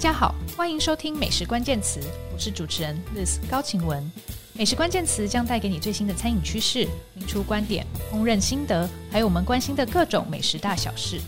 [0.00, 2.00] 大家好，欢迎收听《美食关键词》，
[2.32, 4.10] 我是主持人 Liz 高晴雯。
[4.54, 11.20] 美食关键词将带给你最新的餐饮趋势、名厨观点、烹饪心得，还有我们关心的各种美食大小事。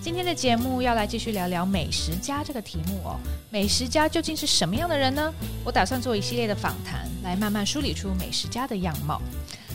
[0.00, 3.18] 今天的节目要来继续聊聊美食家这个题目哦。
[3.50, 5.34] 美食家究竟是什么样的人呢？
[5.64, 9.20] 我打算做一系列的访谈，来慢慢梳理出美食家的样貌。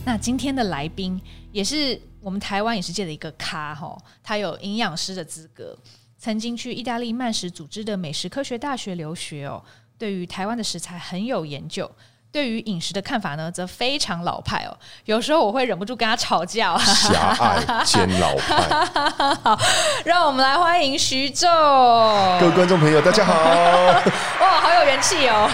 [0.05, 1.19] 那今天的来宾
[1.51, 5.77] 也是我们台湾饮食界的一个咖哈，他有营养师的资格。
[6.25, 9.61] 曾经去意大利曼食组织的美食科学大学留学哦，
[9.95, 11.87] 对于台湾的食材很有研究，
[12.31, 14.75] 对于饮食的看法呢，则非常老派哦。
[15.03, 16.75] 有时候我会忍不住跟他吵架。
[16.79, 18.57] 狭隘兼老派。
[19.43, 19.59] 好，
[20.03, 21.45] 让我们来欢迎徐昼。
[22.39, 23.31] 各位观众朋友，大家好。
[24.41, 25.47] 哇，好有元气哦！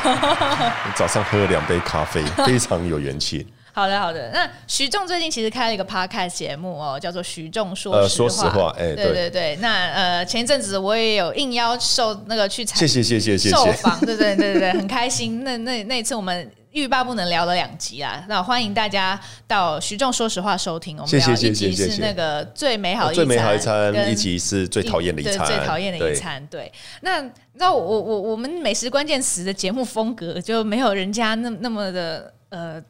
[0.95, 3.45] 早上喝了两杯咖啡，非常有元气。
[3.73, 4.29] 好的，好的。
[4.33, 7.97] 那徐仲最近其实开了一个 podcast 节目哦，叫做《徐仲说实话》。
[8.01, 9.55] 呃，说实话，哎、欸，对对对。
[9.57, 15.43] 那呃，前一阵子我也有应邀受那个去采，谢谢谢谢谢谢受访，对对对对对，很开心。
[15.43, 20.97] 那那那一次我们欲罢不能聊了两集啊，那欢迎大家到徐仲说实话收听。
[20.97, 26.45] 我们聊一集是那个最美好的一餐，最美好一餐，一集是最讨厌的一餐，最讨厌的一餐。
[26.47, 26.69] 对，
[27.01, 32.83] 那你知道我我我们美食关键词的节目风格就没有人家那那么的呃。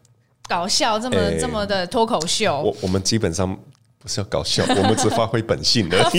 [0.51, 3.57] 搞笑这么、欸、这么的脱口秀，我我们基本上
[3.97, 5.97] 不是要搞笑， 我们只发挥本性的。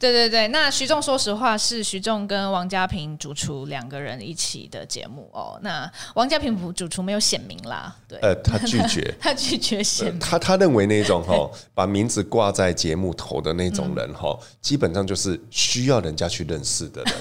[0.00, 5.60] 对对对，那徐仲说实话是徐仲跟王家平主厨两个人一起的节目哦。
[5.62, 10.26] 那王家平主厨没有显名啦，对，呃，他拒绝， 他拒绝显名、呃。
[10.26, 17.14] 他他认为那种哈，把名字挂在节目头的那种人哈，嗯、基本上就是需要人家去认识的人。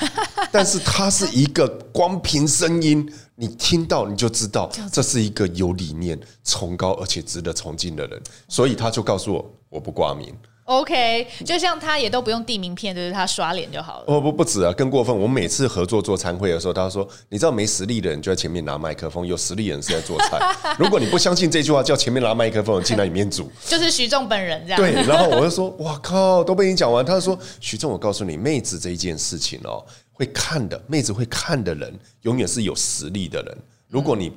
[0.50, 1.67] 但是他是一个
[2.00, 3.05] 光凭声音，
[3.36, 10.33] 你听到你就知道这是一个有理念、崇高而且值得崇敬的人，所以他就告诉我，我不挂名。
[10.64, 14.06] OK，就像他也都不用递名片，就是他刷脸就好了。
[14.08, 15.14] 哦不不止啊，更过分。
[15.14, 20.40] 我们每次合作做餐会的时候，他说：“你知道没实力的人就在前面拿麦克风，有实力的人是在做菜。
[20.79, 24.79] 如果你不相信这句话，叫前面拿麦克风进来里面煮。”就是徐仲本人这样。
[24.79, 29.84] 对，然后我就说：“哇靠，都被你讲完。”他说：“徐仲，我告诉你，妹子这一件事情哦，
[30.19, 33.57] 会看的妹子会看的人，永远是有实力的人。
[33.88, 34.30] 如果你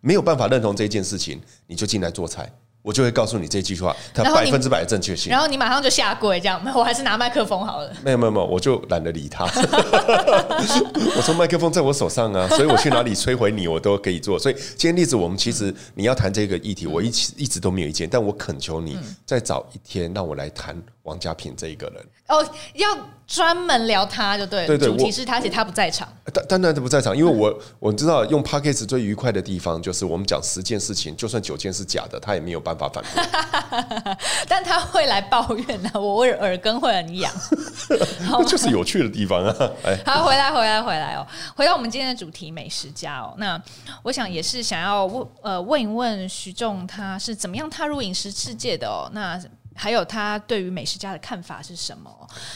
[0.00, 2.52] 没有办法认同这件事情，你就进来做菜。”
[2.82, 5.30] 我就会告诉你这句话，它百分之百的正确性。
[5.30, 7.92] 然后你马上就下跪，这样， 我还是拿麦克风好了。
[8.02, 9.44] 没有没有没有，我就懒得理他。
[11.14, 14.38] 我说麦克风在我手上啊，所以我去哪里摧毁你，我都可以做。
[14.38, 22.04] 所以今天例子，我们其实你要谈这个议题，我一一直都没有意见，但我恳求你再找一天让我来谈王家平这一个人。
[22.28, 22.88] 哦，要
[23.26, 24.66] 专门聊他就对了。
[24.66, 26.08] 对对，主题是他，而且他不在场。
[26.32, 34.16] 当当然他不在场，因为我 我知道用 p a c k a g e 最愉快的地方就是我们讲十件事情，就算九件是假的，他也没有办法反驳。
[34.48, 37.32] 但他会来抱怨呢，我耳根会很痒。
[37.88, 39.70] 这就是有趣的地方啊！
[39.84, 43.34] 哎，好，回来回来回来哦，回到我们今天的主题美食家哦。
[43.38, 43.60] 那
[44.02, 49.10] 我想也是想要问呃问一问徐仲，他是怎么样踏入饮食世界的哦？
[49.12, 49.40] 那
[49.74, 52.10] 还有他对于美食家的看法是什么？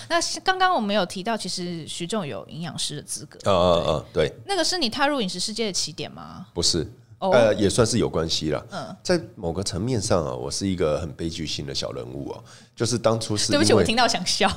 [0.08, 3.38] 那刚刚我们有提到，其实徐仲有营养师的资格。
[3.44, 4.32] 嗯嗯嗯，对。
[4.46, 6.46] 那个是你踏入饮食世界的起点吗？
[6.52, 6.86] 不是，
[7.18, 8.66] 呃，也算是有关系了。
[8.70, 12.42] 嗯，在某个层面上啊，我是一个很悲剧性的小人物啊。
[12.76, 14.50] 就是当初是，对不起，我听到想笑。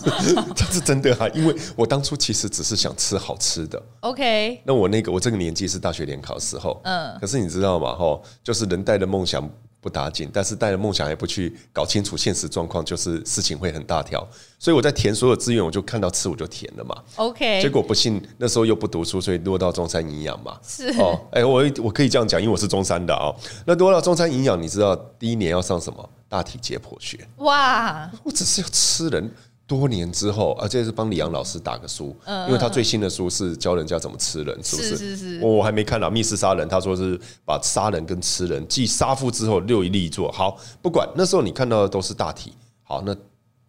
[0.54, 3.80] 这是真的啊，因为我当初其实只是想吃好吃的。
[4.00, 4.60] OK。
[4.64, 7.16] 那我那个我这个年纪是大学联考的时候，嗯。
[7.20, 7.94] 可是你知道吗？
[7.94, 9.48] 哈，就是人带的梦想。
[9.80, 14.26] 不打紧，但是带着梦想也不去搞清楚现实状况，就是事情会很大条。
[14.58, 16.94] 所以我在填所有志愿，我就看到吃我就填了嘛。
[17.16, 20.58] OK，结果不幸那时候又不读书，所以落到中山营养嘛。
[20.62, 23.34] 是哦，哎，我我可以这样讲，因为我是中山的啊。
[23.66, 26.10] 那落到中山营养，你知道第一年要上什么？
[26.28, 27.26] 大体解剖学。
[27.38, 29.32] 哇，我只是要吃人。
[29.70, 32.16] 多年之后，啊，这是帮李阳老师打个书，
[32.48, 34.96] 因为他最新的书是教人家怎么吃人，是不是？
[34.96, 35.40] 是是是。
[35.46, 40.58] 我还没看到密室杀人，他说是把杀人跟吃人继杀父之后六一力作好。
[40.82, 42.52] 不管那时候你看到的都是大体，
[42.82, 43.14] 好，那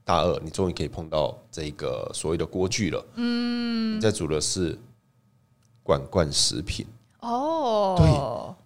[0.04, 3.06] 大二你终于可以碰到这个所谓的锅具了。
[3.18, 4.76] 嗯，你在煮的是
[5.84, 6.84] 罐罐食品
[7.20, 7.94] 哦。
[7.96, 8.08] 对，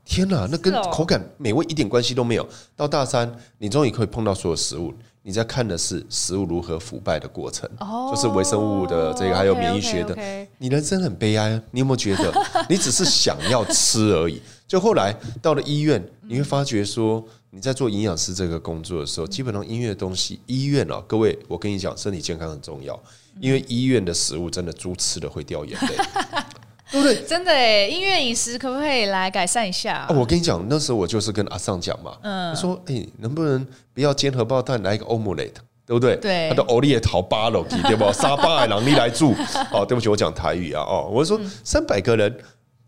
[0.05, 2.47] 天哪，那跟口感美味一点关系都没有。
[2.75, 4.93] 到大三，你终于可以碰到所有食物。
[5.23, 7.67] 你在看的是食物如何腐败的过程，
[8.13, 10.15] 就是微生物的这个，还有免疫学的。
[10.59, 12.31] 你人生很悲哀，你有没有觉得，
[12.69, 14.39] 你只是想要吃而已？
[14.67, 15.11] 就后来
[15.41, 23.01] 到了医院，你会发觉说，你在做营养师这个工作的时候，基本上医院的东西，医院啊，各位，我跟你讲，身体健康很重要，
[23.39, 25.95] 因为医院的食物真的猪吃了会掉眼泪。
[26.91, 27.21] 对不对？
[27.25, 30.05] 真的哎，医院饮食可不可以来改善一下？
[30.07, 35.53] 啊，我跟你讲，那时候我就是跟阿尚讲嘛，嗯，他说，哎，能不能不要煎荷包蛋，来一个 omelette？
[35.87, 36.15] 对不对？
[36.17, 38.11] 对，他的欧丽桃八楼，对不？
[38.11, 39.35] 沙巴海狼你来住
[39.71, 42.35] 哦，对不起，我讲台语啊哦，我说三百个人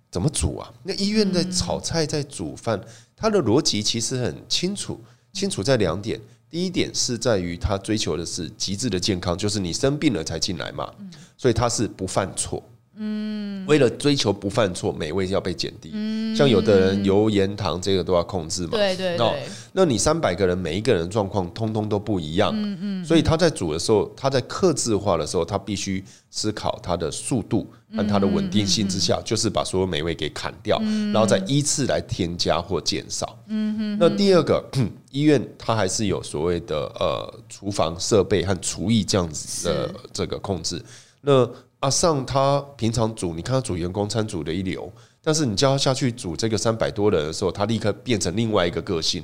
[0.09, 0.67] 怎么煮啊？
[0.81, 2.81] 那医院在炒菜，在煮饭，
[3.15, 4.99] 他的逻辑其实很清楚，
[5.31, 6.19] 清楚在两点。
[6.49, 10.91] 第一点是在于他追求的是极致的健康，就是你生病了才进来嘛，
[11.37, 12.63] 所以他是不犯错。
[12.99, 15.91] 嗯，为了追求不犯错，美味要被减低。
[15.93, 18.69] 嗯，像有的人油盐糖这个都要控制嘛。
[18.71, 19.43] 对对对。
[19.73, 22.51] 那你三百个人，每一个人状况通通都不一样。
[22.55, 23.05] 嗯嗯。
[23.05, 30.79] 所以他在煮的时候，他在克制化的时候，他必须思考它的速度和它的稳定性之下，就是把所有美味给砍掉，
[31.13, 33.37] 然后再依次来添加或减少。
[33.47, 33.97] 嗯哼。
[33.99, 34.63] 那第二个，
[35.11, 40.83] 医院它还是有所谓的呃厨房设备和厨艺这样子的这个控制。
[41.21, 41.49] 那
[41.79, 44.91] 阿尚他平常煮，你看他煮员工餐煮的一流，
[45.21, 49.23] 但是你叫他下去煮这个三百多人的时候，他立刻变成另外一个个性。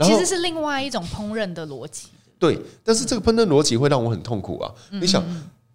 [0.00, 2.08] 其实是另外一种烹饪的逻辑。
[2.38, 4.74] 对，但是这个烹饪逻辑会让我很痛苦啊！
[4.90, 5.22] 你想，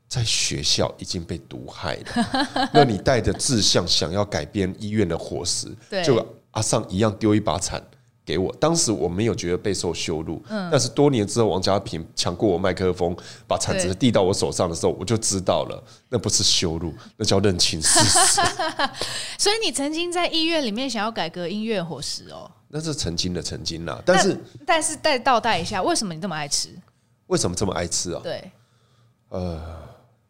[0.10, 5.74] 在学校已经被毒害了， 那你带着志向想要改变医院的伙食，
[6.04, 7.82] 就阿尚一样丢一把铲。
[8.28, 13.16] 给我，当时我没有觉得备受羞辱，嗯，但是多年之后，王家平抢过我麦克风，
[13.48, 18.42] 把铲子递到我手上的时候，我就知道了，那不是羞辱，那叫认清事实。
[19.40, 22.52] 所以你曾经在医院里面想要改革音乐伙食哦？
[22.68, 26.68] 那是曾经的曾经啦，但是但是再倒带一下，为什么你这么爱吃？
[27.28, 28.20] 为什么这么爱吃啊？
[28.22, 28.52] 对，
[29.30, 29.62] 呃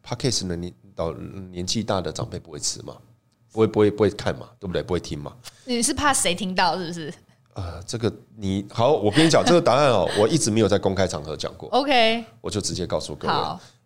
[0.06, 0.54] ，Podcast 呢？
[0.54, 1.12] 你到
[1.50, 2.96] 年纪大的长辈不会吃嘛？
[3.50, 4.48] 不会不会不会看嘛？
[4.60, 4.84] 对不对？
[4.84, 5.34] 不会听嘛？
[5.64, 7.12] 你是怕谁听到是不是？
[7.58, 11.68] 呃，这个你好，我跟你讲这个答案哦，我一直没有在公开场合讲过。
[11.70, 13.34] OK，我就直接告诉各位，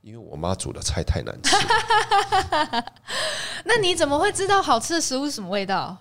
[0.03, 1.57] 因为我妈煮的菜太难吃。
[3.65, 5.97] 那你怎么会知道好吃的食物是什么味道？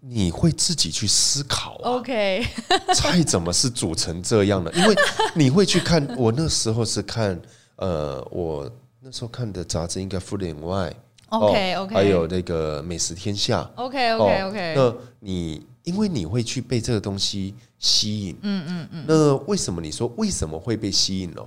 [0.00, 1.92] 你会自己去思考啊。
[1.92, 2.46] OK，
[2.94, 4.70] 菜怎么是煮成这样的？
[4.74, 4.94] 因为
[5.32, 7.40] 你会去看，我那时候是看，
[7.76, 8.70] 呃，我
[9.00, 10.90] 那时候看的杂志应该《Food and Wine》。
[11.30, 13.62] OK OK，还有那个《美食天下》。
[13.76, 15.66] OK OK OK，那你。
[15.84, 19.04] 因为你会去被这个东西吸引，嗯嗯嗯。
[19.06, 21.42] 那为什么你说为什么会被吸引呢？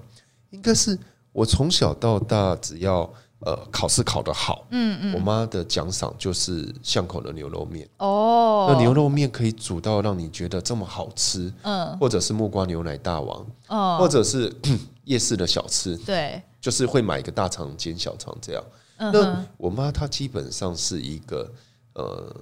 [0.51, 0.97] 应该是
[1.33, 3.01] 我从小到大，只要
[3.39, 7.89] 呃考试考得好，嗯嗯，我妈的奖赏就是巷口的牛肉面。
[7.97, 14.55] 哦，那牛肉面可以煮到让你觉得这么好吃，嗯，或者是木瓜牛奶大王，哦，或者是
[15.05, 18.63] 夜市的小吃，对，就是会买一个大肠煎小肠这样。
[18.97, 21.51] 那我妈她基本上是一个
[21.93, 22.35] 呃。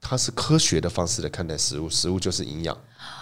[0.00, 2.76] 他是科学的方式来看待食物，食物就是营养。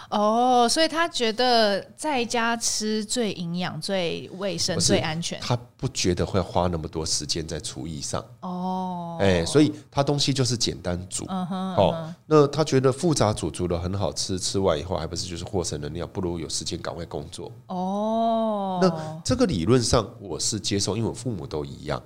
[0.09, 5.41] 哦，所以他觉得在家吃最营养、最卫生、最安全。
[5.41, 8.25] 他不觉得会花那么多时间在厨艺上。
[8.41, 11.25] 哦，哎，所以他东西就是简单煮。
[11.29, 17.51] 嗯哼，哦，那他觉得复杂煮煮的很好吃，吃完以后还不是就是获胜能量，不如有时间赶快工作。
[17.67, 22.01] 哦，那这个理论上我是接受，因为我父母都一样。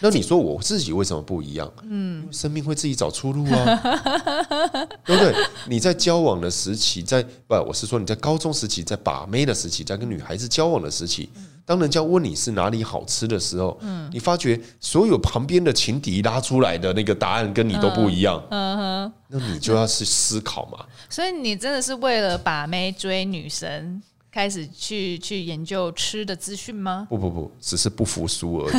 [0.00, 1.70] 那你说我自己为什么不一样？
[1.82, 3.76] 嗯，生命会自己找出路啊，
[5.04, 5.34] 对不对？
[5.68, 11.28] 你在交往的时期，在不，我是说你在高中时期，在把妹的时期，在跟女孩子交往的时期，
[11.66, 20.84] 当人家问你是哪里好吃的时候，嗯，你发觉所有旁边的情敌拉出来的那个答案跟你都不一样，嗯哼，那你就要去思考嘛。
[21.08, 24.00] 所以你真的是为了把妹追女生，
[24.32, 27.06] 开始去去研究吃的资讯吗？
[27.10, 28.76] 不不不，只是不服输而已。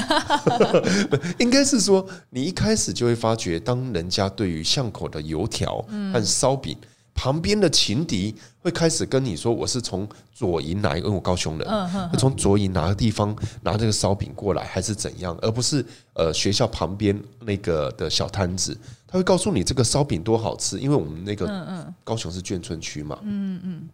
[1.44, 6.78] 应该是说，你一开始就会发觉，当人家对于巷口的油条和烧饼
[7.14, 11.08] 旁边的情敌会开始跟你说：“我是从左营哪一个？
[11.08, 11.68] 因为我高雄人，
[12.18, 15.38] 从左营哪个地方拿这个烧饼过来，还是怎样？
[15.42, 18.76] 而不是呃学校旁边那个的小摊子，
[19.06, 23.20] 他会告诉你这个烧饼多好吃，因为我们那个高雄是眷村区嘛。
[23.24, 23.90] 嗯嗯。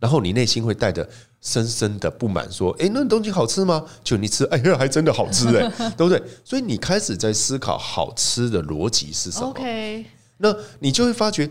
[0.00, 1.06] 然后你内心会带着
[1.42, 3.84] 深深的不满，说：“哎，那东西好吃吗？
[4.02, 10.06] 就你吃，哎呀，还真的好吃哎， 对不对？”所以你开始在思考好吃的逻辑是什么？OK，
[10.38, 11.50] 那你就会发觉，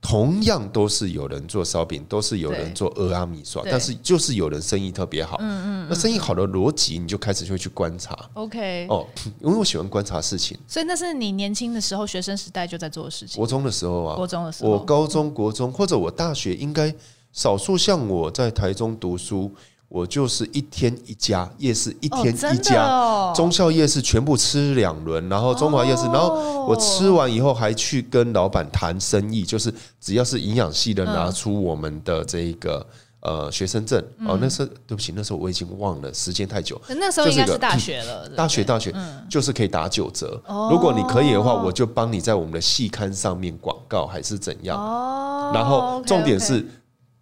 [0.00, 5.36] 同样都是有人做烧饼，都是有人做俄阿米刷，但是就是有人生意特别好。
[5.40, 8.16] 嗯嗯，那生意好的逻辑，你就开始就会去观察。
[8.34, 9.04] OK，哦，
[9.40, 13.36] 因为我喜欢观察事情，所以那是你年轻的时候，学生时代就在做的事情。
[13.36, 16.94] 国中的时候啊，国中的时候，我高中、国中或者我大学应该。
[17.36, 19.52] 少数像我在台中读书，
[19.88, 32.84] 我就是一天一家夜市，一天一家中校夜市全部吃两轮，然后中华夜市，然后我吃完以后还去跟老板谈生意，就是只要是营养系的拿出我们的这个
[33.20, 34.02] 呃学生证。
[34.26, 38.94] 哦，那时候对不起，那时候我已经忘了，时间太久，那时候应该是大学了，大学大学
[39.28, 46.66] 就是可以打九折，如果你可以的话，我就帮你在我们的系刊上面广告还是怎样，然后重点是。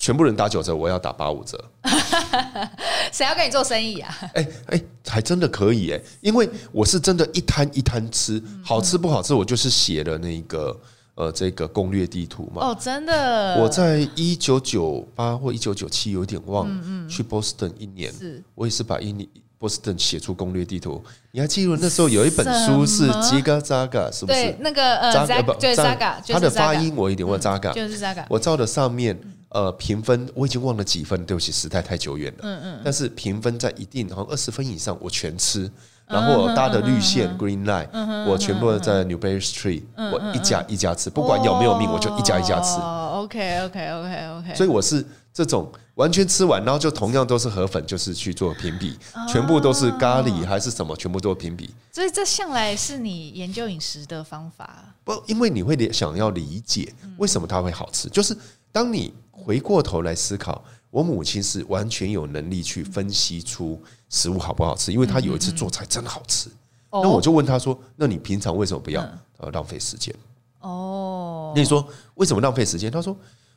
[0.04, 1.58] 全部人打九折，我要打八五折。
[3.10, 4.14] 谁要跟你做生意啊？
[4.34, 10.78] 哎哎，还真的可以哎，因为我是真的一摊一摊吃，好吃不好吃，我就是写了那个
[11.14, 12.66] 呃这个攻略地图嘛。
[12.66, 13.56] 哦，真的。
[13.58, 18.12] 我在一九九八或一九九七有点忘嗯去波士顿一年，
[18.54, 19.26] 我也是把一年。
[19.56, 24.38] 波士顿写出攻略地图，你还记得那时候有一本书是吉嘎扎嘎，是不是？
[24.38, 28.26] 对，那个呃，扎嘎，就是扎嘎，它的发音我有点忘，扎嘎就是扎嘎。
[28.28, 29.18] 我照的上面
[29.54, 32.40] 呃评分，我已经忘了几分，对不起，时代太久远了。
[32.42, 32.80] 嗯嗯。
[32.84, 35.70] 但是评分在一定好像二十分以上，我全吃。
[36.06, 37.88] 然后我搭的绿线 Green Line，
[38.26, 42.78] 我全部在 Newbury Street，我一家一家吃，不管有没有命，我就一家一家吃。
[42.78, 44.54] 哦 OK OK OK OK。
[44.54, 45.72] 所以我是这种。
[45.94, 51.72] 完全吃完，然后就同样都是河粉，就是去做评比，全部都是咖喱还是什么，全部都评比。
[51.92, 54.92] 所以这向来是你研究饮食的方法。
[55.04, 58.36] 不，因为你会想要理解为什么它会好吃，就是
[58.72, 66.48] 当你回过头来思考，我母亲是完全有能力去分析出食物好不好吃，因为她有一次做菜真的好吃。
[66.90, 69.02] 那我就问她说：“那你平常为什么不要？
[69.38, 70.14] 呃，浪费时间。”
[70.60, 72.90] 哦，那你说为什么浪费时间？
[72.90, 73.16] 她说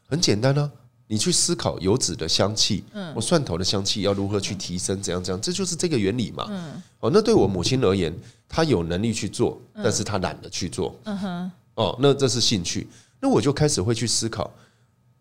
[0.09, 0.71] 很简单呢。
[1.09, 6.45] 你去思考油脂的香气，嗯，我蒜头的香气要如何去提升，怎样怎样，这就是这个原理嘛。
[6.49, 8.13] 嗯哦，那对我母亲而言，
[8.49, 10.93] 她有能力去做，但是她懒得去做。
[11.05, 12.89] 嗯哼哦，那这是兴趣。
[13.21, 14.51] 那我就开始会去思考，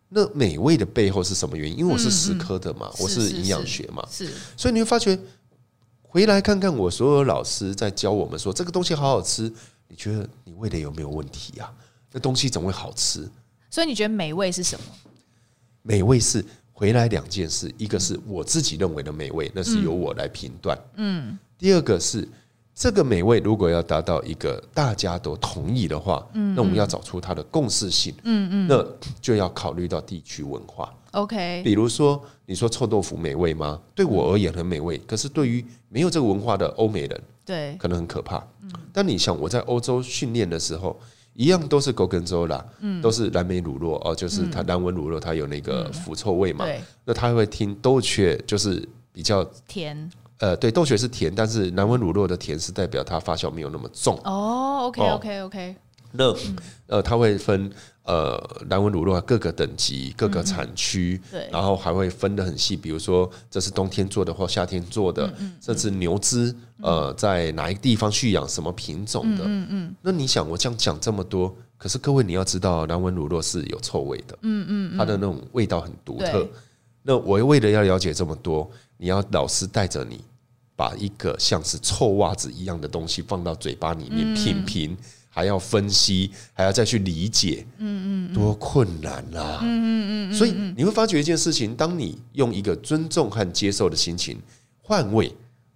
[0.09, 1.79] 那美味的背后是什么原因？
[1.79, 4.31] 因为我是食科的嘛，我是营养学嘛，是。
[4.57, 5.19] 所以你会发觉，
[6.03, 9.53] 回来看看我所有老师在教我们说这个东西好好吃，
[9.89, 11.73] 你觉得你味蕾有没有问题啊？
[12.13, 13.29] 那东西怎么会好吃？
[13.69, 14.87] 所以你觉得美味是什么？
[15.83, 20.79] 美味是回来两件事，一个是我自己认为的美味，那是由我来评断。
[20.95, 22.27] 嗯，第二个是
[22.79, 28.15] 这个美味如果要达到一个大家都同意的话，嗯，那我们要找出它的共识性。
[28.25, 28.87] 嗯嗯，那
[29.19, 30.93] 就要考虑到地区文化。
[31.13, 33.81] OK，比如说你说臭豆腐美味吗？
[33.95, 38.37] 对我而言很美味，可是对于没有这个文化的欧美人，对，可能很可怕。
[38.61, 40.95] 嗯，但你想我在欧洲训练的时候。
[41.39, 42.65] 一样都是 Gorgonzola，
[43.03, 46.65] 都是蓝莓乳酪哦，就是它蓝纹乳酪，它有那个腐臭味嘛。
[47.05, 50.11] 那他会听豆雀，就是比较甜。
[50.39, 54.19] 呃，对，豆血是甜，但是蓝纹乳酪的甜是代表它发酵没有那么重。
[54.25, 55.77] 哦，OK OK OK。
[56.13, 56.35] 那
[56.87, 57.71] 呃，它会分。
[58.07, 58.41] 呃，
[58.71, 65.29] 蓝纹乳酪各个等级、各个产区，对，然后还会分得很细，比如说这是冬天做的或夏天做的，
[65.61, 69.95] 甚至牛只，呃，在哪一个地方蓄养什么品种的，嗯嗯。
[70.03, 76.49] 那你想，我这样讲这么多，可是各位你要知道，南文乳酪是有臭味的，嗯嗯，它的那种味道很独特。
[77.03, 80.25] 那我为了要了解这么多，你要老师带着你，
[80.75, 84.97] 把一个像是臭袜子一样的东西放到嘴巴里面品评。
[85.29, 89.59] 还要分析，还要再去理解，嗯嗯，多困难啊！
[89.61, 94.41] 嗯嗯嗯，所以你会发觉一件事情：当你用一个尊重和接受的心情
[94.81, 95.31] 换位，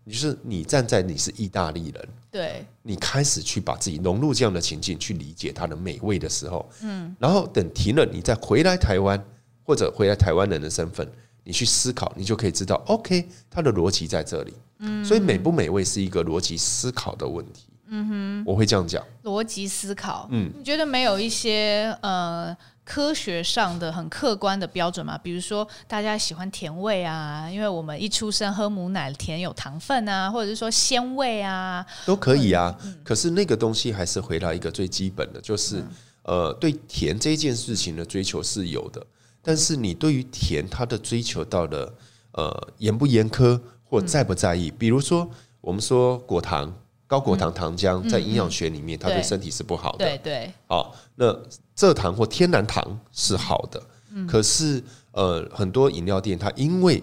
[0.06, 9.22] 就是你站在你是意大利人，对，你开始去把自己融入这样的情境，去理解它的美味的时候，嗯，然后等停了，你再回来台湾，
[9.62, 11.06] 或者回来台湾人的身份，
[11.50, 17.64] 你去思考，你就可以知道，OK，它的逻辑在这里，嗯，所以美不美味是一个逻辑思考的问题。
[17.88, 20.28] 嗯哼，我会这样讲，逻辑思考。
[20.30, 25.18] 嗯，你觉得没有一些呃科学上的很客观的标准吗？
[25.18, 32.72] 比如说大家喜欢甜味啊，因为我们一出生喝母奶，甜有糖分啊，或者是说鲜味啊，都可以啊。
[32.84, 35.82] 嗯，可是那个东西还是回到一个最基本的，就是
[36.22, 39.04] 呃，对甜这件事情的追求是有的，
[39.42, 41.94] 但是你对于甜它的追求到了
[42.32, 44.70] 呃严不严苛或在不在意？
[44.70, 45.28] 比如说
[45.60, 46.72] 我们说果糖。
[47.10, 50.06] 高果糖糖浆在营养学里面，它对身体是不好的。
[50.06, 50.52] 对对。
[50.68, 51.36] 好，那
[51.76, 53.82] 蔗糖或天然糖是好的。
[54.28, 54.80] 可是
[55.10, 57.02] 呃，很多饮料店它因为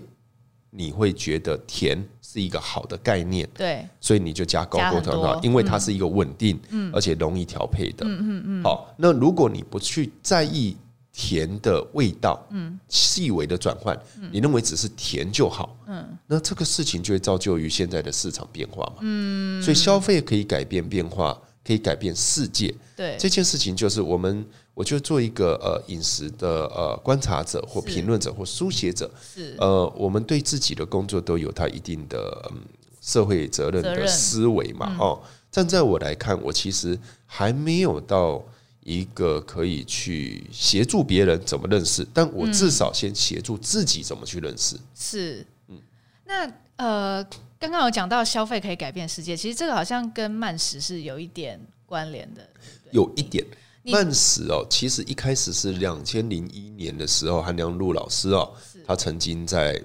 [0.70, 6.58] 你会觉得甜是一个好的概念，对，所以你就加高果糖糖，因为它是一个稳定，
[6.94, 8.06] 而且容易调配的。
[8.06, 8.64] 嗯嗯嗯。
[8.64, 10.78] 好，那如果你不去在意。
[11.20, 14.00] 甜的味道，嗯，细微的转换，
[14.32, 24.46] 你认为只是甜就好，嗯，那这个事情就会造就于现在的市场变化嘛，嗯，所以消费可以改变变化，可以改变世界，对，这件事情就是我们，
[24.76, 32.62] 我就做一个呃饮食的呃观察者或评论者或书写者，是，呃，我们对自己的工作都有它一定的嗯
[33.02, 35.20] 社会责任的思维嘛，哦，
[35.50, 36.96] 站在我来看，我其实
[37.26, 38.46] 还没有到。
[38.88, 44.78] 一个可以去协助别人怎么认识，但我至少先协助自己怎么去认识。
[44.96, 45.78] 是，嗯，
[46.24, 47.22] 那呃，
[47.60, 52.50] 刚刚有讲到消费可以改变世界，其实这个好像跟慢食是有一点关联的。
[52.92, 53.46] 有一点，
[53.84, 58.54] 慢食哦，其实一开始是两千零一年的时候，韩良露老师哦，
[58.86, 59.84] 他曾经在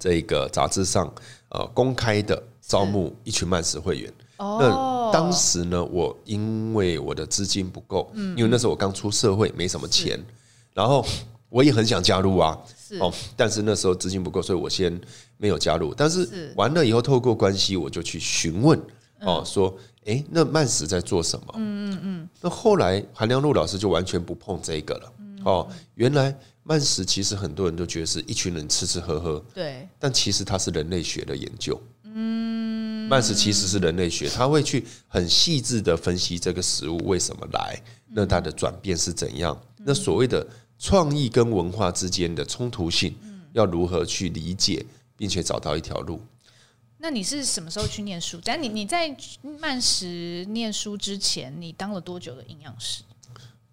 [0.00, 1.06] 这个杂志上
[1.50, 4.12] 呃公开的招募一群慢食会员。
[4.38, 10.18] 那当时呢，我因为我的资金不够，嗯因为那时候我刚出社会，没什么钱，
[10.72, 11.04] 然后
[11.48, 12.56] 我也很想加入啊，
[13.00, 15.00] 哦，但是那时候资金不够，所以我先
[15.36, 15.92] 没有加入。
[15.92, 18.80] 但是完了以后，透过关系，我就去询问
[19.22, 19.76] 哦，说，
[20.06, 21.54] 哎，那慢食在做什么？
[21.56, 22.28] 嗯嗯嗯。
[22.40, 25.12] 那后来韩良露老师就完全不碰这个了。
[25.44, 31.80] 哦，原来慢食其实很多人都觉得是一群人吃吃喝喝，对，但其实它是人类学的研究。
[32.04, 32.47] 嗯，
[33.08, 39.58] 慢食其实是人类学，他会去很细致的分析这个食物为什么来，那它的转变是怎样？
[39.78, 40.46] 那所谓的
[40.78, 43.16] 创意跟文化之间的冲突性，
[43.52, 44.84] 要如何去理解，
[45.16, 46.20] 并且找到一条路？
[46.98, 48.40] 那你是什么时候去念书？
[48.44, 49.16] 但你你在
[49.60, 53.02] 曼食念书之前，你当了多久的营养师？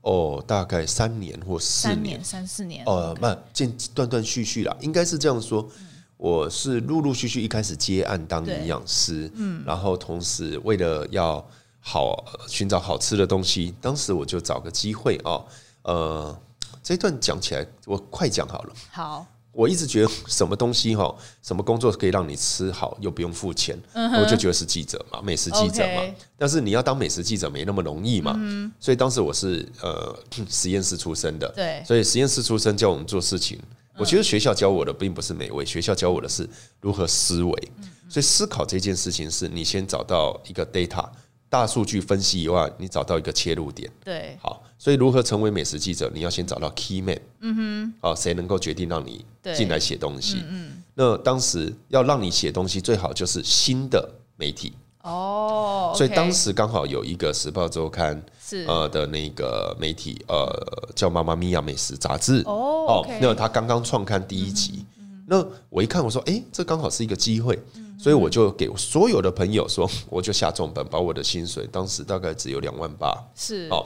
[0.02, 2.86] 哦，大概三年或四年，三年三四年。
[2.86, 5.68] 呃，慢，间断断续续啦，应该是这样说。
[6.18, 11.46] 我是陆陆续续一开始接案当营养师，嗯，然后同时为了要
[11.80, 15.46] 好寻找好吃的东西，当时我就找个机会哦，
[15.84, 16.40] 呃，
[16.82, 18.74] 这段讲起来我快讲好了。
[18.92, 26.02] 好，我一直觉得什么东西哈，什么工作可以让你吃好又不用付钱，我就觉得是记者嘛，美食记者嘛。
[26.38, 30.18] 但是你要当美食记者没那么容易嘛，嗯所以当时我是呃
[30.50, 33.60] 实验室出身的，对，所以实验室出身教我们做事情。
[33.98, 36.48] 我觉得学校教我的并不是美味，学校教我的是
[36.82, 37.72] 如何思维。
[38.08, 41.10] 所以思考这件事情，是你先找到一个 data
[41.50, 43.92] 大数据分析以外，你找到一个切入点。
[44.04, 47.20] 对，好，所以如何成为美食记者，你要先找到 key man。
[47.40, 49.26] 嗯哼，好，谁能够决定让你
[49.56, 50.44] 进来写东西？
[50.48, 54.74] 嗯，那当时要让你写东西，最好就是新的媒体。
[55.06, 58.66] 哦，所以当时刚好有一个《时报周刊》是。
[58.66, 60.48] 呃的那个媒体呃
[60.96, 64.84] 叫《妈妈咪呀美食杂志》哦，那他刚刚创刊第一集，
[65.28, 67.60] 那我一看我说，哎，这刚好是一个机会，
[68.00, 73.68] 所以我就给所有的朋友说，我就下重本，把我的薪水当时大概只有两万八，是。
[73.70, 73.86] 哦，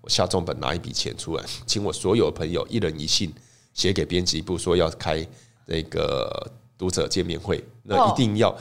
[0.00, 3.30] 我下重本拿一笔钱出来，请我所有朋友一人一信
[3.74, 5.26] 写给编辑部，说要开
[5.66, 8.56] 那个读者见面会，那一定要。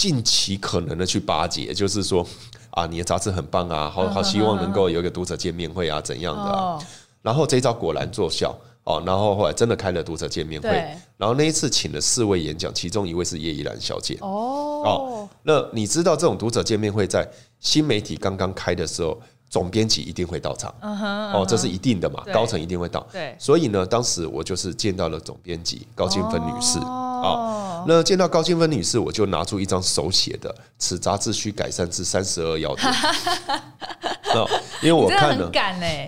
[0.00, 2.26] 尽其可能的去巴结，就是说
[2.70, 6.78] 啊，你的杂志很棒啊，好好希望能够有一个读者见面会啊，怎样的、啊？
[7.20, 10.70] 然后这一招果然奏效哦，然后后来真的开了读者见面会，
[11.18, 15.28] 然后那一次请了四位演讲，其中一位是叶依兰小姐哦。
[15.42, 20.72] 那你知道这种读者见面会在新媒体刚刚开的时候，总编辑一定会到场。
[20.80, 23.06] 哦，这是一定的嘛，高层一定会到。
[23.12, 26.78] 对，所以呢，当时我就是见到了总编辑高金芬女士。
[26.78, 27.84] 啊。
[27.86, 32.86] 那见到高清芬女士，我就拿出一张手写的“此杂志需改善至三十二要点”。
[34.82, 35.50] 因为我看了，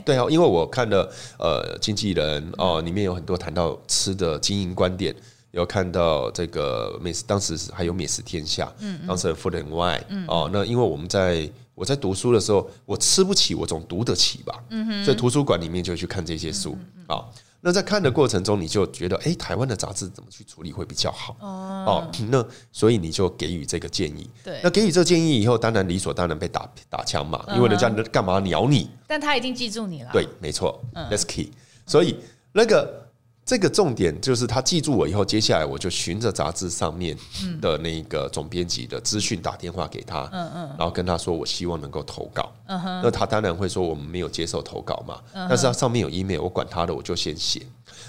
[0.05, 5.15] 对啊，因为我看了呃，经纪人哦，里面有很多谈到吃的经营观点，
[5.51, 17.25] 有看到这个美食，当时还有美食天下，嗯，当时 Food and Wine 哦，那因为我们在我在读书的时候，我吃不起，我总读得起吧，嗯哼，所以图书馆里面就去看这些书啊。
[17.65, 21.37] 那在看的过程中，你就觉得，哎、欸，台湾的杂志怎么去处理会比较好？
[21.41, 24.29] 哦，那所以你就给予这个建议。
[24.43, 28.91] 对，那给予这个建议以后，当然理所当然被打打枪嘛，因为人家干嘛鸟你？
[29.07, 30.11] 但他已经记住你了。
[30.13, 31.53] 对，没错，That's key。
[31.87, 32.17] 所以
[32.53, 33.02] 那个。
[33.45, 37.17] 这个重点就是他记住我以后，接下来我就循着杂志上面
[37.61, 47.61] 的那个总编辑的资讯打电话给他，嗯嗯，然后跟他说我希望能够投稿，嗯哼，那他当然会说我们没有接受投稿嘛，但是他上面有 email，我管他的，我就先写。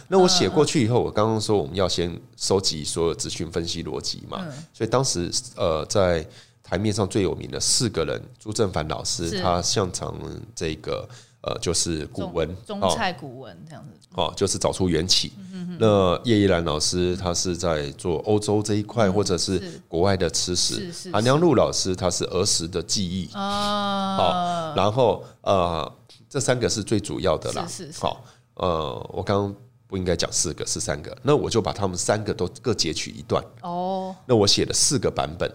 [0.08, 6.26] 那我写过去以后，我刚刚说我们要先收集所有资讯，分析逻辑嘛，所以当时呃在
[6.62, 10.16] 台面上最有名的四个人，朱正凡老师，他擅长
[10.54, 11.10] 这个。
[11.44, 15.34] 呃，就是古文，中菜古文这样子，哦，就是找出缘起。
[15.78, 20.90] 那叶一兰老师，他是在做欧洲这一块，或者是国外的吃食。
[21.12, 23.30] 韩良露老师，他是儿时的记忆。
[23.34, 25.92] 哦，然后呃，
[26.30, 27.68] 这三个是最主要的啦。
[28.00, 28.24] 好，
[28.56, 29.56] 呃，我刚刚。
[29.94, 31.16] 不应该讲四个，是三个。
[31.22, 33.44] 那我就把他们三个都各截取一段。
[33.62, 34.16] 哦。
[34.26, 35.48] 那我写了四个版本。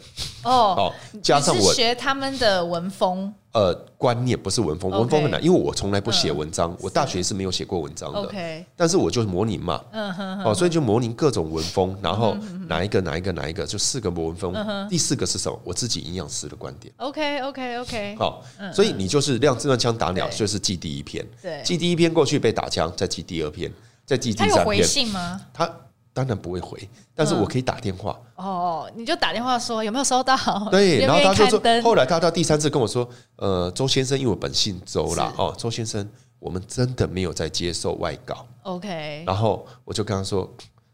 [0.44, 0.94] 哦。
[1.20, 3.34] 加上我学他们的文风。
[3.50, 8.20] 呃，观念不是文风，文风很难，因为我从来不写文章，我大学是没有写过文章的。
[8.20, 8.64] OK。
[8.76, 9.82] 但是我就是模拟嘛。
[9.90, 10.44] 嗯哼。
[10.44, 12.36] 哦，所以就模拟各种文风，然后
[12.68, 14.54] 哪一个哪一个哪一个，就四个文风。
[14.88, 15.60] 第四个是什么？
[15.64, 16.94] 我自己营养师的观点。
[16.98, 18.16] OK OK OK。
[18.16, 18.44] 好。
[18.72, 21.26] 所以你就是亮这段枪打鸟，就是记第一篇。
[21.42, 21.60] 对。
[21.64, 23.72] 记第一篇过去被打枪，再记第二篇。
[24.08, 25.38] 在第三篇，他有回信吗？
[25.52, 25.70] 他
[26.14, 28.18] 当然不会回，但是我可以打电话。
[28.36, 30.34] 哦，你就打电话说有没有收到？
[30.72, 38.46] 对， 然后他就说，后来他到第三次跟我说，呃，周先生，因为我本姓周啦，哦，周先生，我们真的没有在接受外稿。
[38.62, 40.50] OK，然后我就跟他说，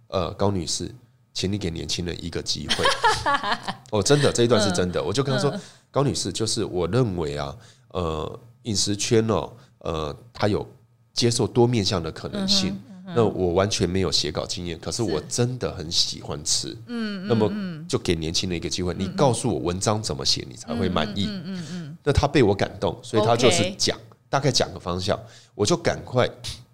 [0.09, 0.93] 呃，高女士，
[1.33, 2.85] 请你给年轻人一个机会。
[3.93, 5.01] 哦，真的，这一段是真的。
[5.01, 5.55] 我就跟他说，
[5.93, 7.57] 高女士，就是我认为啊，
[7.93, 10.67] 呃，饮食圈哦，呃，它有
[11.13, 12.77] 接受多面向的可能性。
[13.07, 16.75] 那我完全没有写稿经验，可是我真的很喜欢吃。
[16.87, 17.53] 嗯，那么
[17.87, 21.27] 就给年轻人一个机会，你告诉我文章怎么写，你才会满意。
[21.29, 21.99] 嗯嗯嗯。
[22.03, 23.99] 那他被我感动，所以他就是讲，
[24.31, 25.19] 大概讲个方向，
[25.55, 26.27] 我就赶快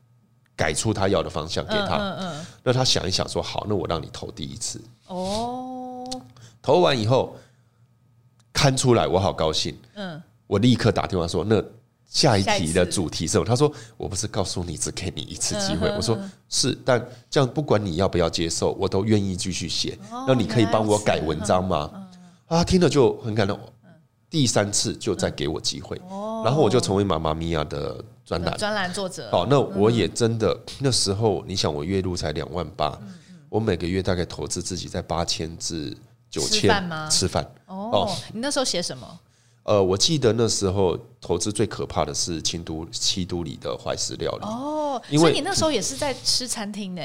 [0.55, 1.97] 改出他要的方向给他。
[1.97, 2.47] 嗯嗯。
[2.63, 4.81] 那他想一想说好，那我让你投第一次。
[5.09, 6.09] 哦。
[6.63, 7.37] 投完以后，
[8.53, 9.77] 看出来我好高兴。
[9.95, 10.23] 嗯。
[10.47, 11.61] 我立刻打电话说那。
[12.11, 13.45] 下一题的主题是什么？
[13.47, 16.19] 他说：“我不是告诉你只给你一次机会。”我说
[16.51, 19.97] ：“是，但这样不管你要不要接受，我都愿意继续写。
[20.27, 21.91] 那你可以帮我改文章吗？”
[22.49, 23.59] 啊，听了就很感动。
[24.29, 26.01] 第三次就再给我机会，
[26.45, 29.29] 然后我就成为妈妈咪呀的专栏专栏作者。
[29.31, 32.97] 好，那我也真的那时候，你想我月入才两万八，
[33.49, 35.97] 我每个月大概投资自己在八千至
[36.29, 37.09] 九千吃饭吗？
[37.09, 39.21] 吃饭哦，你那时候写什么？
[39.63, 47.03] 呃，我记得那时候投资最可怕的是清都七都里的怀石料理哦，因为所以你那时候也是在吃餐厅呢。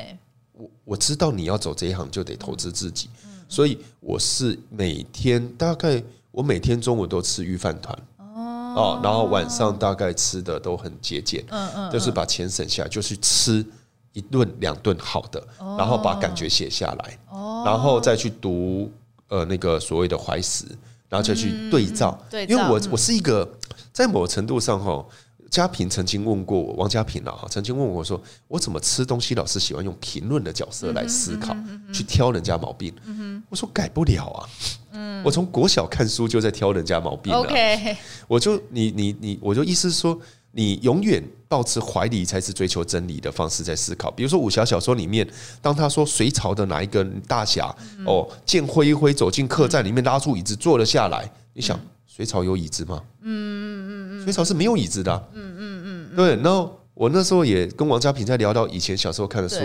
[0.53, 3.09] 我我知道你要走这一行就得投资自己，
[3.49, 13.63] 所以我是每天大概我每天中午都吃御饭团哦，然后晚上大概吃的都很节俭，嗯嗯，就是把钱省下来，就去吃
[14.13, 15.45] 一顿两顿好的，
[15.77, 17.19] 然后把感觉写下来，
[17.65, 18.89] 然后再去读
[19.27, 20.65] 呃那个所谓的怀石。
[21.15, 23.49] 然后再去对照，因为我我是一个
[23.93, 25.05] 在某程度上哈，
[25.49, 31.55] 嘉平曾经问过我，王嘉平啊，曾经问我说，我怎么吃东西老是喜欢用评论的角色来思考，
[31.93, 32.93] 去挑人家毛病。
[33.49, 34.25] 我说改不了
[34.91, 37.47] 啊，我从国小看书就在挑人家毛病了。
[38.27, 40.19] 我就你你你，我就意思是说。
[40.57, 44.09] 你永远抱持怀疑才是追求真理的方式在思考。
[44.09, 45.27] 比如说武侠小说里面，
[45.61, 53.03] 当他说隋朝的哪一个大侠哦，剑挥一挥走进客栈里面，拉出椅子坐了下来，你想隋朝有椅子吗？
[53.21, 55.29] 嗯嗯嗯隋朝是没有椅子的。
[55.33, 56.15] 嗯嗯嗯。
[56.15, 59.57] 对，然后我那时候也跟王家平在聊到以前小时候看的书。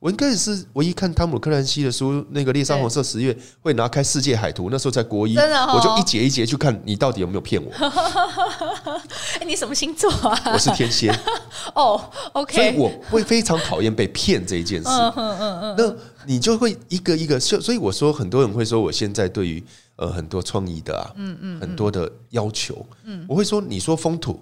[0.00, 4.68] 我应该也是唯一看汤姆克兰西的书，那个《猎杀红色十月》会拿开世界海图。
[4.70, 7.72] 那时候在国一，我就一节一节去看，你到底有没有骗我？
[9.40, 10.40] 哎，你什么星座啊？
[10.52, 11.12] 我是天蝎。
[11.74, 12.00] 哦
[12.32, 12.54] ，OK。
[12.54, 14.88] 所以我会非常讨厌被骗这一件事。
[14.88, 15.74] 嗯嗯嗯。
[15.76, 15.94] 那
[16.26, 19.60] 你就会一个一个，所以我说很多人会说，我现在对于
[19.96, 24.40] 呃很多创意的啊，嗯嗯，很多的要求，嗯，我会说，你说风土，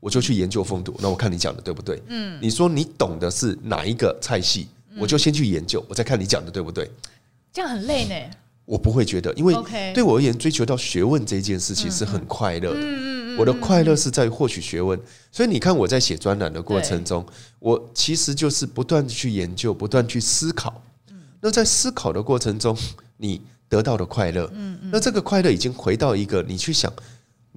[0.00, 0.96] 我就去研究风土。
[1.00, 2.02] 那我看你讲的对不对？
[2.08, 4.66] 嗯，你说你懂的是哪一个菜系？
[4.98, 6.90] 我就先去研究，我再看你讲的对不对？
[7.52, 8.14] 这样很累呢。
[8.66, 9.54] 我不会觉得，因为
[9.94, 13.36] 对我而言，追求到学问这件事情是很快乐的。
[13.38, 14.98] 我的快乐是在于获取学问。
[15.30, 17.24] 所以你看我在写专栏的过程中，
[17.60, 20.82] 我其实就是不断的去研究，不断去思考。
[21.40, 22.76] 那在思考的过程中，
[23.18, 24.50] 你得到的快乐，
[24.90, 26.92] 那这个快乐已经回到一个你去想。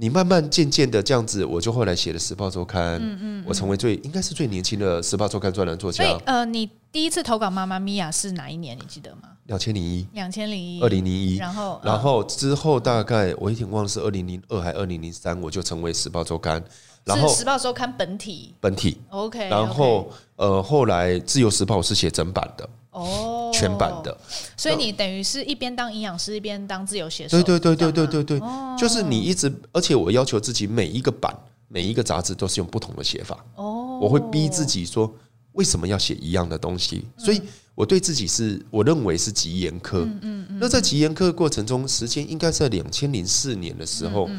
[0.02, 6.06] 你慢慢渐渐的这样子，我就后来写了《时报周刊》，嗯嗯，我成为最应该是最年轻的《时报周刊》专栏作家。
[6.06, 8.78] 所以，呃，你第一次投稿《妈妈咪呀》是哪一年？
[8.78, 9.24] 你记得吗？
[9.48, 11.36] 两千零一，两千零一，二零零一。
[11.36, 16.62] 然后，然后之后大概我有点忘了是二零零二还是二零零三，我就成为《时报周刊》。
[17.04, 19.02] 然后，《时报周刊》本体，本体。
[19.10, 19.50] OK。
[19.50, 22.70] 然后，呃，后来《自由时报》我是写整版的。
[23.00, 24.16] 哦，全版的，
[24.58, 31.36] 所以你等于是一边当营养师一边当自由写手，对对对对对对对，就是你一直，而且我要求自己每一个版
[31.68, 35.12] 每一个杂志都是用不同的写法，哦，我会逼自己说
[35.54, 37.42] 为什么要写一样的东西，所以
[37.76, 44.30] 我对自己是我认为是极严苛，嗯嗯，那在极严苛的过程中，时间应该是在两千零四年的时候，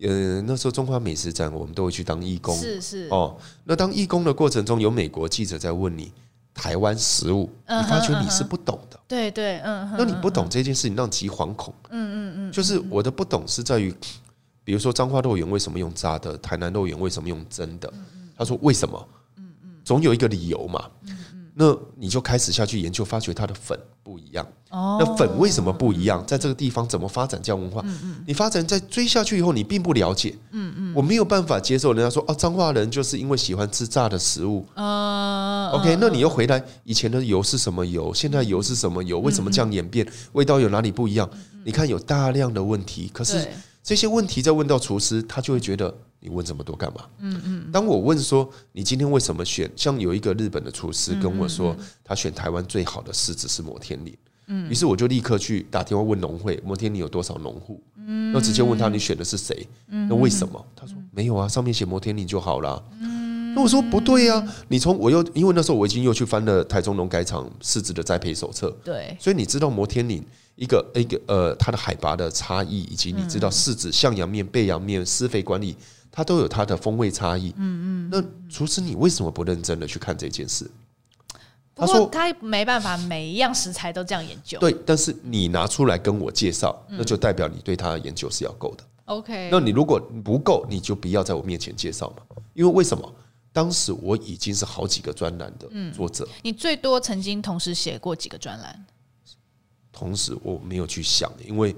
[0.00, 3.08] 呃，那时候中华美食展我们都会去当义工，是是。
[3.10, 6.12] 哦，那当义工的过程中，有美国记者在问你。
[6.58, 13.94] 台湾食物，你发觉你是不懂的，对对，嗯，那你不懂这件事情，让极惶恐，嗯嗯嗯，就是我的不懂是在于，
[14.64, 17.92] 比如说彰化肉圆为什么用炸的，台南肉圆为什么用蒸的？
[18.36, 19.08] 他说为什么？
[19.36, 20.84] 嗯嗯，总有一个理由嘛。
[21.60, 24.46] 那你就开始下去研究，发觉它的粉不一样。
[24.70, 26.24] 哦，那粉为什么不一样？
[26.24, 27.82] 在这个地方怎么发展这样文化？
[27.84, 30.38] 嗯嗯，你发展在追下去以后，你并不了解。
[30.52, 34.64] 嗯嗯，我没有办法接受人家说哦，彰化人就是因为喜欢吃炸的食物。
[34.74, 38.14] 啊，OK，那你又回来，以前的油是什么油？
[38.14, 39.18] 现在油是什么油？
[39.18, 40.06] 为什么这样演变？
[40.34, 41.28] 味道有哪里不一样？
[41.64, 43.48] 你看有大量的问题，可是
[43.82, 45.92] 这些问题再问到厨师，他就会觉得。
[46.20, 47.04] 你问这么多干嘛？
[47.18, 47.72] 嗯嗯。
[47.72, 49.70] 当我问说你今天为什么选？
[49.76, 54.16] 像有一个日本的厨师跟我说，他选台湾最好的柿子是摩天岭。
[54.46, 54.70] 嗯。
[54.70, 57.80] 于是我就立刻去打电话问农会，摩天岭有多少农户？
[57.96, 58.32] 嗯。
[58.32, 59.66] 那直接问他你选的是谁？
[59.86, 60.64] 那为什么？
[60.74, 62.82] 他说没有啊，上面写摩天岭就好了。
[63.00, 63.54] 嗯。
[63.54, 70.22] 那我说不对呀、啊，你从我又因为那时候我已经又去翻了台中农改场柿子的栽培手册，对，所以你知道摩天岭
[70.54, 75.74] 一个一个呃它的海拔的差异，以及你知道柿子向阳面、背阳面施肥管理，
[76.18, 77.54] 它都有它的风味差异。
[77.58, 80.68] 嗯嗯，那厨师你为什么不认真的去看这件事？
[81.76, 84.58] 他说他没办法每一样食材都这样研究。
[84.58, 88.82] 对，但是你拿出来跟我介绍，那就代表你对他的研究是要够的。
[89.04, 92.16] OK，那你如果不够，你就不要在我面前介绍嘛。
[92.52, 93.14] 因为为什么？
[93.52, 96.26] 当时我已经是好几个专栏的作者。
[96.42, 98.86] 你最多曾经同时写过几个专栏？
[99.92, 101.72] 同时我没有去想，因为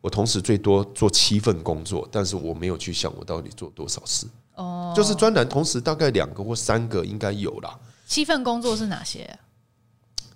[0.00, 4.26] 我同时最多做七份工作，但是我没有去想我到底做多少事。
[4.54, 7.78] 哦，就是专栏同时大概两个或三个应该有啦。
[8.06, 9.38] 七份工作是哪些？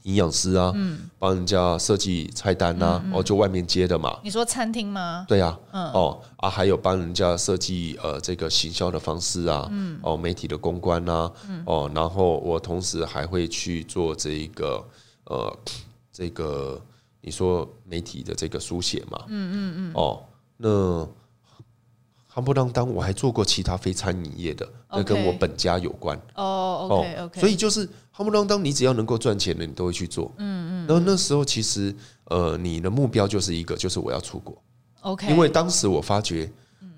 [0.04, 4.18] 营养师啊，嗯帮人家设计菜单啊，哦，就外面接的嘛。
[4.24, 5.26] 你说餐厅吗？
[5.28, 11.30] 对呀，哦啊，还有帮人家设计呃这个行销的方式啊，嗯哦，媒体的公关啊，
[11.66, 14.82] 哦，然后我同时还会去做这一个
[15.24, 15.58] 呃
[16.10, 16.80] 这个
[17.20, 20.22] 你说媒体的这个书写嘛，嗯嗯嗯，哦，
[20.56, 21.08] 那。
[22.32, 26.16] 夯不啷当，我还做过其他非餐饮业的，那跟我本家有关。
[26.36, 27.40] 哦，OK OK。
[27.40, 30.32] 所以就是夯不啷当，你只要能够赚钱的，你都会去做。
[30.38, 30.86] 嗯嗯。
[30.86, 31.92] 然后那时候其实，
[32.26, 34.56] 呃，你的目标就是一个，就是我要出国。
[35.00, 35.28] OK。
[35.28, 36.48] 因为当时我发觉，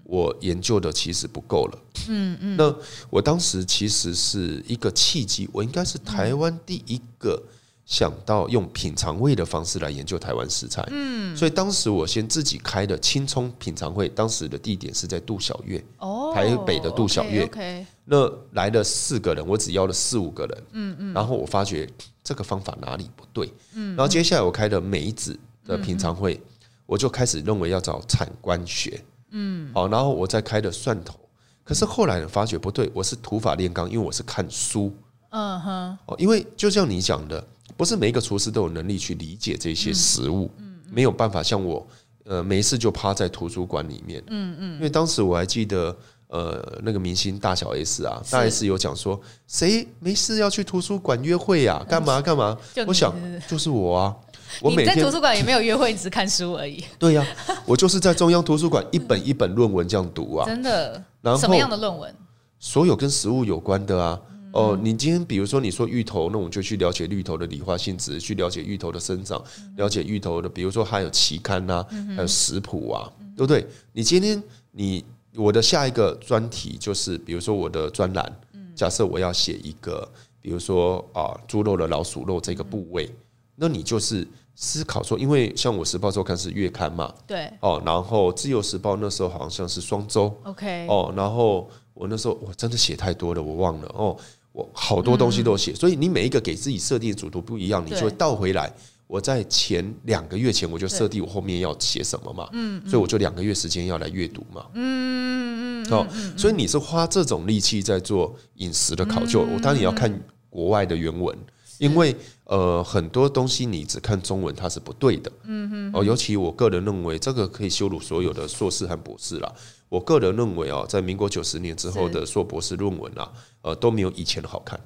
[0.04, 1.78] 我研究的其实不够了。
[2.10, 2.56] 嗯嗯。
[2.58, 2.76] 那
[3.08, 7.42] 我当时其实是一个契机，我应该是台湾第一个。
[7.84, 21.88] 想到用品尝会的方式来研究台湾食材，嗯，所以当时我先自己开的青葱品尝会，当时的地点是在杜小月，哦，台北的杜小月，OK，那来了四个人，我只要了四五个人，嗯嗯，然后我发觉
[22.22, 26.40] 这个方法哪里不对，嗯，然后接下来我开的梅子的品尝会，
[26.86, 31.18] 我就开始认为要找产官学，嗯，好，然后我再开的蒜头，
[31.64, 34.94] 可是后来呢发觉不对，我是土法炼钢，因为我是看书，
[35.30, 37.44] 嗯哼，哦，因为就像你讲的。
[37.76, 40.50] 不是每一个厨师都有能力去理解这些食物，
[40.90, 41.86] 没有办法像我，
[42.24, 45.96] 呃，没事就趴在图书馆里面，嗯嗯，因为当时我还记得，
[46.28, 51.84] 呃，那个明星大小 S 啊，大 S 有讲说，谁没事要去图书馆约会呀？
[51.88, 52.56] 干嘛干嘛？
[52.86, 53.14] 我想
[53.48, 54.16] 就是我啊，
[54.60, 56.84] 我每天在图书馆也没有约会，只看书而已。
[56.98, 57.26] 对呀，
[57.66, 61.02] 我就是在中央图书馆一本一本论文这样读啊，真的。
[61.20, 62.14] 然后什么样的论文？
[62.58, 64.20] 所有跟食物有关的啊。
[64.52, 69.42] 哦，你今天比如说你说芋头，那我们就去了解芋头的理化性质，去了解芋头的生长，
[69.76, 71.84] 了解芋头的，比如说还有期刊呐，
[72.14, 73.66] 还有食谱啊，对不对？
[73.92, 78.40] 你今天你我的下一个专题就是，比如说我的专栏，
[78.74, 80.06] 假设我要写一个，
[80.40, 83.10] 比如说啊猪肉的老鼠肉这个部位，
[83.56, 94.14] 那你就是思考说，因为像我时报周刊是月刊嘛，对，哦，然后自由时报那时候好像是双周，OK，哦，然后我那时候我真的写太多了，我忘了哦。
[94.52, 98.72] 我好多东西都写，所以你每一个给自己设定的主图不一样，你就会倒回来。
[99.06, 102.48] 我在前两个月前我就设定我后面要写什么嘛，
[102.88, 110.10] 所以我就两个月时间要来阅读嘛，嗯嗯嗯哦，所以你是花这种力气在做饮食的考究，我当然也要看
[110.48, 111.36] 国外的原文，
[111.76, 119.54] 因为呃很多东西你只看中文它是不对的，嗯嗯哦，尤其我个人认为这个可以羞辱所有的硕士和博士了。
[119.92, 124.80] 我个人认为啊，在民国九十年之后的硕博士论文啊，呃，都没有以前的好看。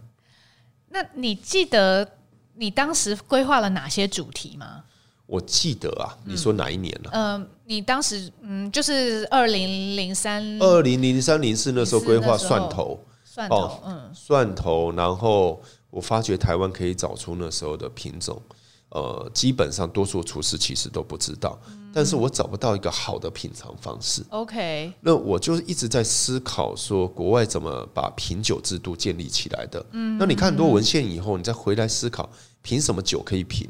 [0.89, 2.17] 那你记得
[2.57, 4.83] 你当时规划了哪些主题吗？
[5.27, 7.11] 我记得啊，你说哪一年呢？
[7.13, 14.91] 嗯，呃，你当时嗯，就是二零零三、二零零三、零四那时候规划蒜头，蒜头，嗯，蒜头。
[14.91, 18.43] 然后我发觉台湾可以找出那时候的品种。
[18.91, 21.59] 呃，基本上多数厨师其实都不知道，
[21.93, 24.25] 但是我找不到一个好的品尝方式。
[24.31, 29.85] OK，那我就一直在思考说，国外怎么把品酒制度建立起来的？
[29.91, 32.31] 嗯，那你看很多文献以后，你再回来思考，
[32.63, 33.69] 凭什么酒可以品？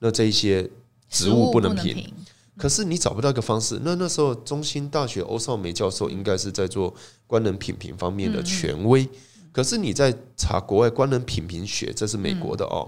[0.00, 0.68] 那这一些
[1.08, 2.12] 植物不能品？
[2.58, 3.80] 可是你找不到一个方式。
[3.84, 6.92] 那那时候，中兴大学欧少梅教授应该是在做
[7.26, 9.08] 官能品评方面的权威。
[9.56, 12.86] 可是你在查国外官能品评学，这是美国的哦。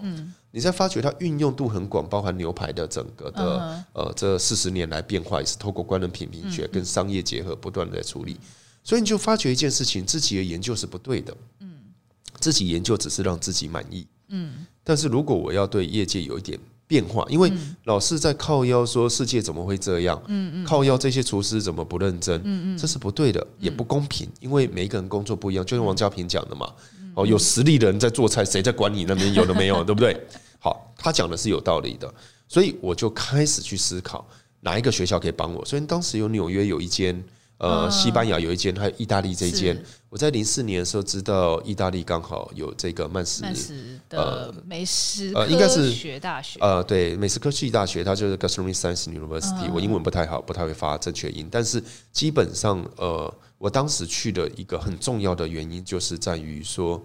[0.50, 8.36] 你在发觉它运用度很广，包含牛排的整个的呃，这四十年来变化也是透过官能品评学跟商业结合，不断的在处理。
[8.84, 11.34] 所以你就发觉一件事情，自己的研究是不对的。
[11.60, 11.70] 嗯，
[12.38, 14.06] 自己研究只是让自己满意。
[14.28, 17.52] 嗯，但是如果我要对业界有一点变化，因为
[17.84, 20.20] 老是在靠腰说世界怎么会这样？
[20.26, 22.40] 嗯嗯，靠腰这些厨师怎么不认真？
[22.42, 25.64] 嗯嗯，这是不对的，也不公平，因为每一个人工作不一样。
[25.64, 26.68] 就像王家平讲的嘛。
[27.14, 30.16] 哦，有实力的人在做菜，谁在管你那边有的没有， 对不对？
[30.60, 32.12] 好，他讲的是有道理的，
[32.48, 34.24] 所以我就开始去思考
[34.60, 35.64] 哪一个学校可以帮我。
[35.64, 37.20] 所以当时有纽约有一间
[37.58, 39.76] 呃，西班牙有一间，还有意大利这一间。
[40.10, 49.70] 我在零四年的时候知道意大利刚好有这个曼斯，曼斯的美食呃，应该是学大学，呃，对，美食科技大学，它就是 Gastronomy Science University。
[49.70, 57.02] 我英文不太好，不太会发正确音，但是基本上，呃，我当时去的一个很重要的原因，就是在于说，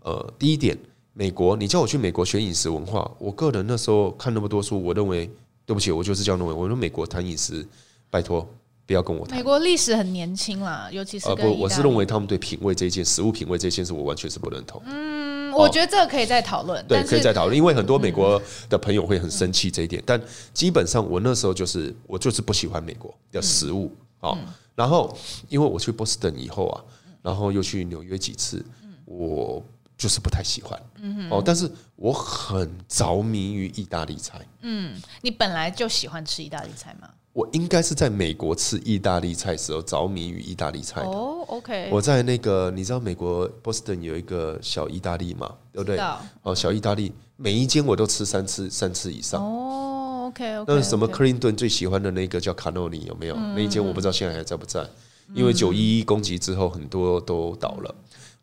[0.00, 0.78] 呃，第一点，
[1.14, 5.30] 美国，你叫我去美国学饮食文化，我个人那时候看那么多书，我认为，
[5.64, 7.66] 对不起，我就是这样认为，我说美国谈饮食，
[8.10, 8.46] 拜托。
[8.86, 9.36] 不要跟我谈。
[9.36, 14.82] 美国历史很年轻啦，尤其是呃不，我是认为他们对品味这一件，食物品味这一件事，我完全是不认同。
[14.86, 16.84] 嗯，我觉得这个可以再讨论。
[16.86, 20.02] 对，可以再讨论，因为很多美国的朋友会很生气这一点。
[20.04, 20.20] 但
[20.52, 24.36] 基本上，我那时候就是我就是不喜欢美国的食物啊。
[24.74, 25.16] 然后，
[25.48, 26.82] 因为我去波士顿以后啊，
[27.22, 28.64] 然后又去纽约几次，
[29.04, 29.62] 我
[29.96, 30.80] 就是不太喜欢。
[31.00, 34.40] 嗯哦，但是我很着迷于意大利菜。
[34.62, 37.08] 嗯，你本来就喜欢吃意大利菜吗？
[37.32, 41.08] 我应该是在美国吃意大利菜时候着迷于意大利菜的。
[41.08, 41.88] 哦，OK。
[41.90, 45.52] 我在那个，你知道美国波士顿有一个小意大利嘛？
[45.72, 45.98] 对不对？
[46.42, 49.42] 哦，小意大利，每一间我都吃三次，三次以上。
[49.42, 50.72] 哦，OK，OK。
[50.72, 53.34] 那什么克林顿最喜欢的那个叫卡诺尼有没有？
[53.34, 54.86] 那一间我不知道现在还在不在，
[55.34, 57.94] 因为九一一攻击之后很多都倒了。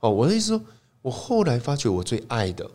[0.02, 0.62] 哦，我的意思说，
[1.02, 2.70] 我后来发觉我最爱的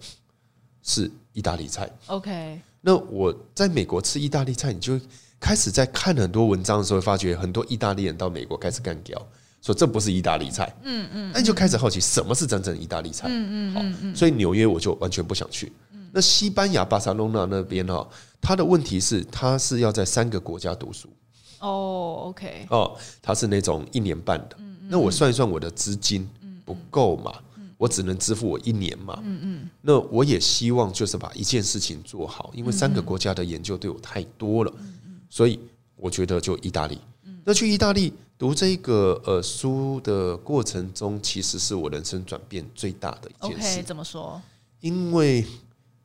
[0.82, 1.90] 是意大利菜。
[2.06, 2.60] OK。
[2.80, 5.00] 那我在美国吃意大利菜，你就。
[5.38, 9.20] 开始在看很多文章的时候，发觉很多意大利人到美国开始干掉，
[9.60, 10.74] 说这不是意大利菜。
[10.82, 13.28] 嗯嗯，那你就开始好奇什么是真正意大利菜。
[13.28, 15.70] 嗯嗯嗯，所以纽约我就完全不想去。
[16.10, 18.08] 那西班牙巴塞隆纳那边哈，
[18.40, 21.06] 他的问题是他是要在三个国家读书。
[21.60, 22.66] 哦，OK。
[22.70, 24.56] 哦，他是那种一年半的。
[24.88, 26.26] 那我算一算我的资金
[26.64, 27.34] 不够嘛，
[27.76, 29.18] 我只能支付我一年嘛。
[29.22, 29.70] 嗯嗯。
[29.82, 34.72] 那我也希望就是把一件事情做好，因为三个国家的研究对我太多了。
[35.28, 35.58] 所以
[35.96, 36.98] 我觉得就意大利，
[37.44, 43.82] 那去意大利读这个呃书的过程中，其实是我人生转变最大的一件事。
[43.82, 44.40] 怎么说？
[44.80, 45.44] 因为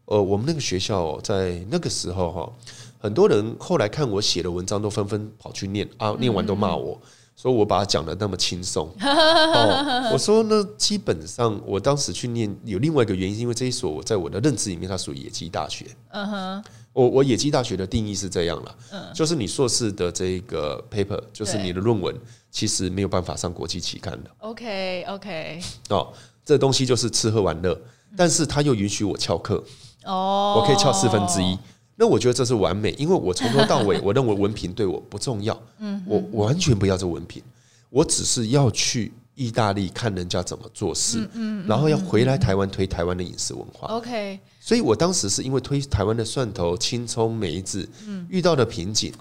[0.06, 2.54] 呃，我们那个学校在那个时候哈，
[3.02, 6.98] 很多人后来看我写的文章，都纷纷跑去念啊，念完都骂我
[7.36, 8.88] 说我把它讲的那么轻松。
[9.02, 15.86] 哦，我说呢基本上我当时去念有另外一个原因，因为这一所我在我的认知里面，它属于野鸡大学。
[16.10, 16.64] 嗯哼。
[16.94, 22.14] 我我野鸡大学的定义是这样了，嗯，就是你硕士的这个 paper，就是你的论文，
[22.52, 24.30] 其实没有办法上国际期刊的。
[24.40, 26.12] OK OK，哦，
[26.44, 27.80] 这东西就是吃喝玩乐，
[28.18, 29.64] 但是他又允许我翘课，
[30.04, 31.58] 哦，我可以翘四分之一，
[32.02, 37.44] 那我觉得这是完美，因为我从头到尾， 我认为文凭对我不重要，嗯，我完全不要这文凭，
[37.92, 39.14] 我只是要去。
[39.34, 43.88] 意大利看人家怎么做事嗯，然后要回来台湾推台湾的饮食文化。
[43.88, 49.12] OK，所以我当时是因为推台湾的蒜头、青葱、梅子，嗯遇到的瓶颈。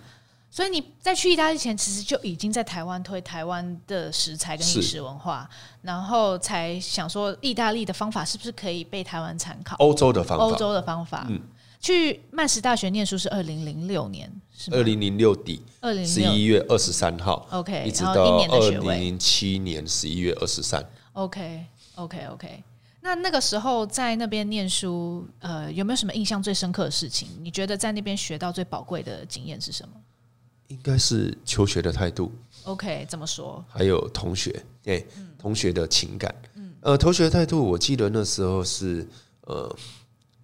[0.50, 5.48] 所以你在去意大利前，其实就已经在台湾推台湾的食材跟饮食文化，
[5.80, 9.76] 然后才想说意大利的方法是不是可以被台湾参考？
[9.76, 11.24] 欧洲的方法，欧洲的方法。
[11.30, 11.40] 嗯。
[11.80, 22.62] 去曼斯大学念书是二零零六年，是二零零六底，二零十一月二十三号，OK，一直到二零零七年十一月二十三，OK，OK，OK。
[23.00, 27.28] 那那个时候在那边念书，呃，有没有什么印象最深刻的事情？
[27.40, 29.94] 你觉得在那边学到最宝贵的经验是什么？
[30.68, 32.30] 应该是求学的态度。
[32.64, 33.64] OK，怎么说？
[33.66, 35.06] 还有同学，对，
[35.38, 36.34] 同学的情感。
[36.56, 39.08] 嗯，呃，同学的态度，我记得那时候是，
[39.46, 39.74] 呃。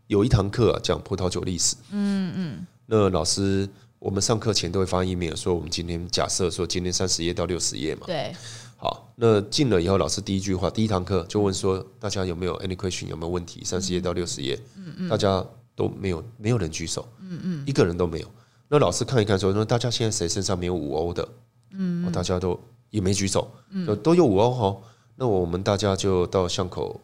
[0.06, 1.76] 有一堂课啊，讲葡萄酒历史。
[1.90, 2.66] 嗯嗯。
[2.86, 8.02] 那老师，我们上课前都会发 email 说，我们今天假设说今天三十页到六十页嘛。
[8.06, 8.34] 对。
[8.76, 13.62] 好，那进了以后，老师第一句话，第一堂课就问说，大家有没有 any question，有没有问题？
[13.64, 14.60] 三十页到六十页。
[14.76, 15.08] 嗯嗯。
[15.08, 17.08] 大家都没有，没有人举手。
[17.20, 17.64] 嗯嗯。
[17.66, 18.28] 一个人都没有。
[18.68, 21.28] 那老师看一看说，那大家现在谁身上没有五欧的？
[21.72, 22.12] 嗯。
[22.12, 22.58] 大家都
[22.90, 23.50] 也没举手。
[23.70, 23.96] 嗯。
[24.02, 24.76] 都有五欧哈。
[25.16, 27.00] 那我们大家就到巷口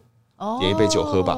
[0.61, 1.35] 点一杯酒喝吧。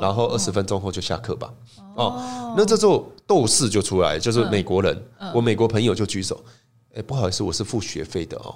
[0.00, 1.52] 然后二十分钟后就下课吧。
[1.94, 4.96] 哦，那这时候斗士就出来，就是美国人。
[5.34, 6.42] 我美国朋友就举手，
[6.94, 8.54] 哎，不好意思，我是付学费的哦。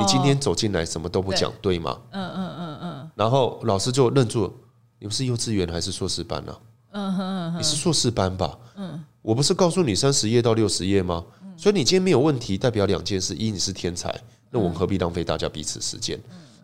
[0.00, 1.98] 你今天走进来什么都不讲，对吗？
[2.10, 3.10] 嗯嗯嗯嗯。
[3.14, 4.52] 然后老师就愣住了，
[4.98, 6.56] 你不是幼稚园还是硕士班呢？
[6.92, 8.58] 嗯哼，你是硕士班吧？
[8.76, 11.24] 嗯，我不是告诉你三十页到六十页吗？
[11.56, 14.12] 所以你今天没有问题，代表两件事：一，你是天才，
[14.50, 16.18] 那我们何必浪费大家彼此时间？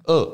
[0.04, 0.28] 二。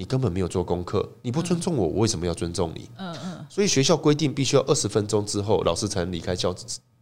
[0.00, 2.88] 你根本没有做功课，你不尊重我，我为什么要尊重你？
[2.96, 3.46] 嗯嗯。
[3.50, 6.56] 所以学校规定必须要二十分钟之后，老师才能离开教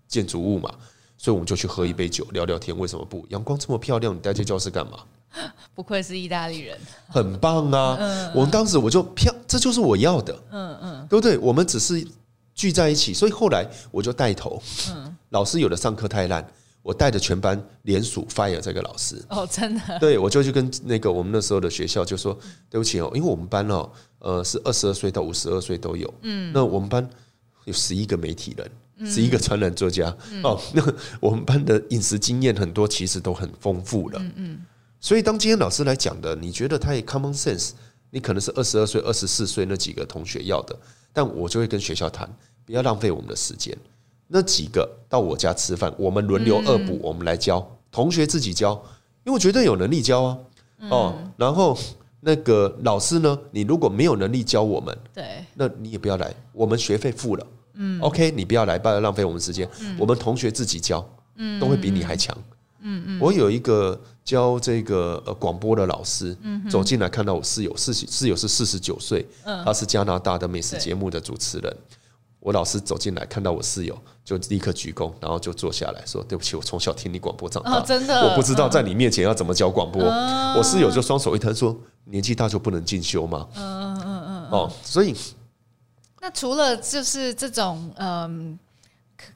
[0.09, 0.69] 建筑物嘛。
[1.17, 2.77] 所以我们就去喝一杯酒，聊聊天。
[2.77, 3.25] 为什么不？
[3.29, 4.99] 阳光这么漂亮，你待在教室干嘛？
[5.77, 6.77] 不愧是意大利人，
[7.07, 7.97] 很棒啊！
[8.35, 10.37] 我们当时我就漂，这就是我要的。
[10.51, 11.39] 嗯嗯，对不对？
[11.39, 12.05] 我们只是
[12.53, 14.61] 聚在一起，所以后来我就带头。
[14.91, 16.45] 嗯，老师有的上课太烂。
[16.89, 19.23] 我带着全班联署 fire 这个老师。
[19.29, 19.83] 哦，真的？
[20.01, 22.33] 对，我就去跟那个我们那时候的学校就说，
[22.71, 26.15] 对不起哦，因为我们班哦，呃，是二十二岁到五十二岁都有。
[26.23, 27.07] 嗯，那我们班
[27.67, 30.09] 有十一个媒体人，十一个专栏作家。
[30.43, 30.83] 哦， 那
[31.21, 34.19] 我们班的饮食经验很多，其实都很丰富了。
[34.19, 34.61] 嗯嗯。
[34.99, 37.73] 所以当今天老师来讲的，你觉得他也 common sense？
[38.09, 40.75] 你可能是二十二岁、二十四岁那几个同学要的，
[41.13, 42.27] 但我就会跟学校谈，
[42.65, 43.77] 不要浪费我们的时间。
[44.29, 48.73] 那几个到我家吃饭，我们轮流恶补，我们来教同学自己教，
[49.25, 50.39] 因为我绝对有能力教啊。
[50.91, 51.77] 哦，然后
[52.21, 59.69] 那个老师呢，你如果没有能力教我们，对，那你也不要来，我们学费付了，嗯，OK，你不要来，不要浪费我们时间。
[59.99, 61.05] 我们同学自己教，
[61.37, 62.37] 嗯都会比你还强。
[62.81, 66.37] 嗯嗯，我有一个教这个呃广播的老师，
[66.71, 69.27] 走进来看到我室友，室室友是四十九岁，
[69.65, 71.77] 他是加拿大的美食节目的主持人。
[72.41, 80.03] 我老师走进来看到我室友，就立刻鞠躬，然后就坐下来说：“对不起，我从小听你广播长大，真的，我不知道在你面前要怎么教广播。”
[80.57, 81.77] 我室友就双手一摊说
[82.07, 85.15] ：“年纪大就不能进修吗？”嗯嗯嗯哦，所以
[86.21, 88.59] 那除了就是这种嗯。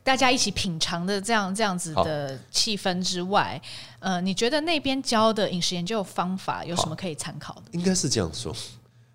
[0.05, 3.61] 大家一起品尝的这样这样子的气氛之外，
[3.98, 7.62] 呃，你觉得那边教的饮食研究方法有什么可以参考的？
[7.72, 8.55] 应该是这样说，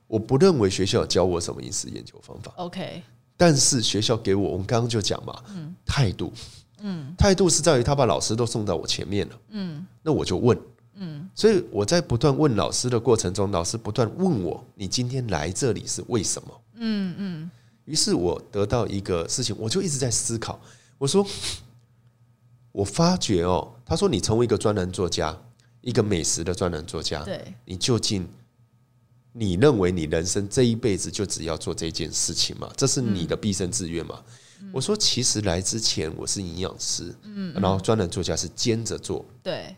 [0.07, 2.51] 我不认为学校教我什么饮食研究方法。
[2.57, 3.01] OK，
[3.37, 6.33] 但是学校给我，我们刚刚就讲嘛，嗯，态度，
[6.79, 10.59] 嗯，态度是在于他把老师都送到我前面了，嗯，那我就问，
[10.95, 16.61] 嗯，所以我在不断问老师的过程中，老师不断问我，你今天来这里是为什么？
[16.75, 17.51] 嗯嗯。
[17.85, 20.59] 于是我得到一个事情，我就一直在思考。
[20.97, 21.25] 我说，
[22.73, 25.33] 我发觉哦，他说你成为一个专栏作家，
[25.79, 28.27] 一个美食的专栏作家，对，你究竟
[29.39, 32.67] 你认为你人生这一辈子就只要做这件事情吗？
[32.75, 34.19] 这是你的毕生志愿吗？
[34.73, 39.75] 我说，其实来之前我是营养师，嗯，然后专栏作家是兼着做，对。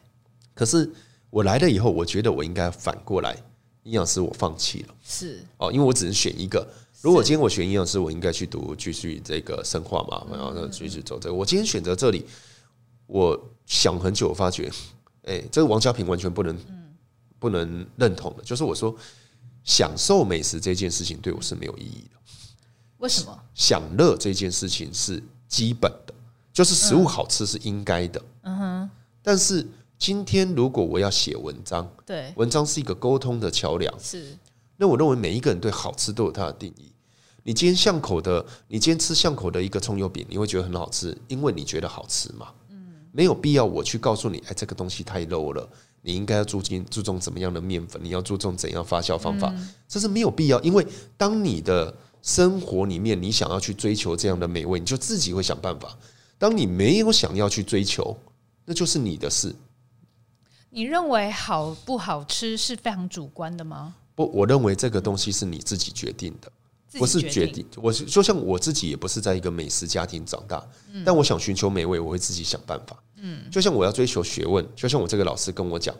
[0.54, 0.90] 可是
[1.30, 3.36] 我来了以后，我觉得我应该反过来，
[3.84, 6.66] 营养师我放弃了，是哦，因为我只能选一个。
[7.02, 11.36] 如果今天我选营养师，我应该去读继续这个生化嘛，然后继续走这个。
[11.36, 12.26] 我今天选择这里，
[13.08, 14.72] 我想很久，我发觉，
[15.24, 16.58] 哎，这个王家平完全不能
[17.38, 18.96] 不能认同的，就是我说
[19.64, 22.20] 享受美食这件事情对我是没有意义的。
[22.98, 23.40] 为什么？
[23.54, 26.14] 享乐这件事情是基本的，
[26.52, 28.22] 就是食物好吃是应该的。
[28.44, 28.90] 嗯哼。
[29.22, 29.66] 但是
[29.98, 34.38] 今天如果我要写文章，对，文章是一个沟通的桥梁，是。
[34.78, 36.92] 那我认为每一个人对好吃都有他的定义。
[37.44, 42.48] 你今天巷口的，你今天吃巷口的一个葱油饼，你会觉得很好吃，因为你觉得好吃嘛。
[42.70, 45.68] 嗯，没有必要我去告诉你，哎，这个东西太 low 了，
[46.02, 49.54] 你应该要注重注重怎么样的面粉，你要注重怎样发酵方法，
[49.88, 50.60] 这是没有必要。
[50.62, 50.86] 因为
[51.18, 55.98] 当你的生活里面你想要去追求这样的美味，你就自己会想办法。
[56.38, 58.18] 当你没有想要去追求，
[58.66, 59.54] 那就是你的事。
[60.70, 63.96] 你认为好不好吃是非常主观的吗？
[64.16, 66.52] 不，我认为这个东西是你自己决定的，
[67.00, 67.66] 不是决定。
[67.76, 70.64] 我就像我自己也不是在一个美食家庭长大，
[71.04, 73.02] 但我想寻求美味，我会自己想办法。
[73.22, 75.96] 嗯，就像我要追求学问，就像我这个老师跟我讲，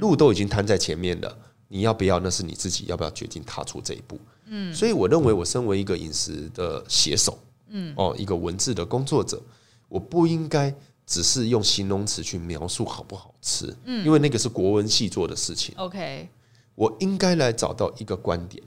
[0.00, 1.38] 路都已经摊在前面了，
[1.68, 2.18] 你要不要？
[2.18, 4.18] 那是你自己要不要决定踏出这一步。
[4.46, 7.38] 嗯，所以我认为我身为一个饮食的写手，
[7.68, 9.40] 嗯，哦，一个文字的工作者，
[9.88, 10.74] 我不应该
[11.06, 15.74] 只是用形容词去描述好不好吃，嗯，因为那个是国文系做的事情。
[15.76, 16.28] OK。
[16.74, 18.62] 我应该来找到一个观点，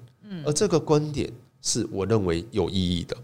[0.46, 1.32] 而这个观点
[1.62, 3.16] 是我认为有意义的。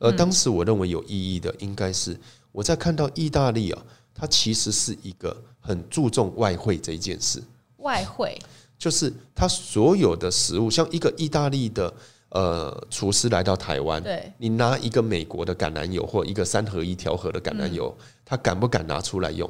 [0.00, 2.18] 而当时我认为有意义的，应该是
[2.50, 3.80] 我在看到意大利啊，
[4.14, 7.42] 它其实是一个很注重外汇这一件事。
[7.78, 8.38] 外汇
[8.78, 11.92] 就是它所有的食物，像一个意大利的
[12.30, 19.48] 呃厨师来到台湾，对，你拿一个美国的橄榄油或一个三合一调和的橄榄油，他敢不敢拿出来用？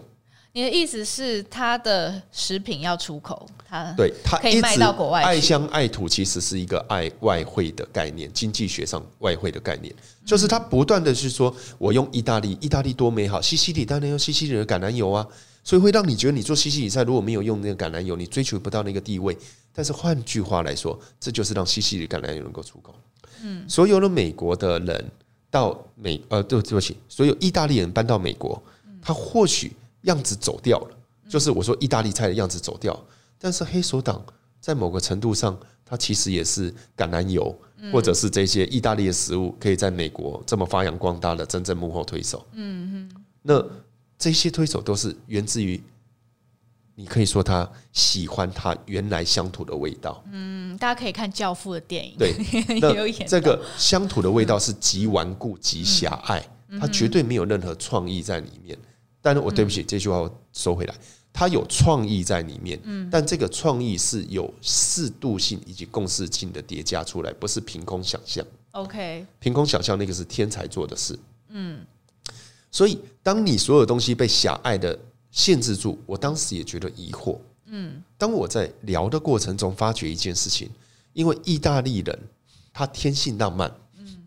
[0.54, 5.22] 你的意思是，它的食品要出口，它对它可以卖到国外。
[5.22, 9.94] 爱乡爱土其实是一个爱外汇的概念，经济学上外汇的概念，
[10.26, 15.26] 就是它不断的去说，我用意大利，意大利多美好，西西里当然用西西里的橄榄油啊，
[15.64, 19.34] 所以会让你觉得你做西西里菜如果没有用那个橄榄油，你追求不到那个地位。
[19.74, 22.94] 但是换句话来说，这就是让西西里橄榄油能够出口。
[23.42, 25.10] 嗯，所有的美国的人
[25.50, 28.62] 到美呃，对不起，所有意大利人搬到美国，
[29.00, 29.72] 他或许。
[30.02, 30.96] 样子走掉了，
[31.28, 32.98] 就是我说意大利菜的样子走掉。
[33.38, 34.24] 但是黑手党
[34.60, 37.56] 在某个程度上，它其实也是橄榄油，
[37.92, 42.46] 或者是这些意大利的食物，可以在美国这么发扬光大的真正幕后推手。
[42.52, 43.64] 嗯哼，那
[44.16, 45.82] 这些推手都是源自于，
[46.94, 50.22] 你可以说他喜欢他原来乡土的味道。
[50.30, 52.32] 嗯，大家可以看《教父》的电影，对，
[52.80, 56.40] 那这个乡土的味道是极顽固、极狭隘，
[56.80, 58.78] 它绝对没有任何创意在里面。
[59.22, 60.94] 但是我对不起，这句话我收回来。
[61.32, 62.78] 它有创意在里面，
[63.10, 68.44] 但这个创意是有适度性以及共识性的叠加出来，不是凭空想象。
[68.72, 71.18] OK，凭空想象那个是天才做的事。
[71.48, 71.80] 嗯，
[72.70, 74.98] 所以当你所有东西被狭隘的
[75.30, 77.38] 限制住，我当时也觉得疑惑。
[77.66, 80.68] 嗯，当我在聊的过程中发觉一件事情，
[81.14, 82.18] 因为意大利人
[82.74, 84.24] 他天性浪漫，嗯，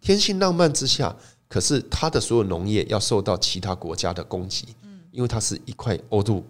[0.00, 1.16] 天性浪漫之下，
[1.48, 4.66] 可是它的所有农业要受到其他国家的攻击。
[5.10, 6.44] 因为它是一块欧度，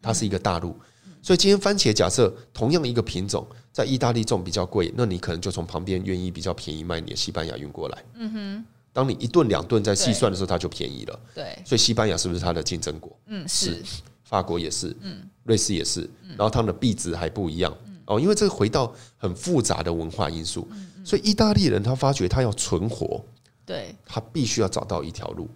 [0.00, 0.74] 它是一个大陆，
[1.20, 8.04] 所以今天番茄假设同样一个品种在意大利种比较贵，那你可能就从旁边愿意比较便宜卖你的西班牙运过来。
[8.14, 11.20] 嗯哼，当你一顿两顿在细算的时候，它就便宜了。
[11.34, 13.14] 对，所以西班牙是不是它的竞争国？
[13.26, 13.82] 嗯，是。
[14.24, 17.76] 法国也是，嗯，瑞士也是，然后它们的币值还不一样。
[18.06, 20.66] 哦，因为这个回到很复杂的文化因素，
[21.04, 23.22] 所以意大利人他发觉他要存活，
[23.66, 25.48] 对，他必须要找到一条路，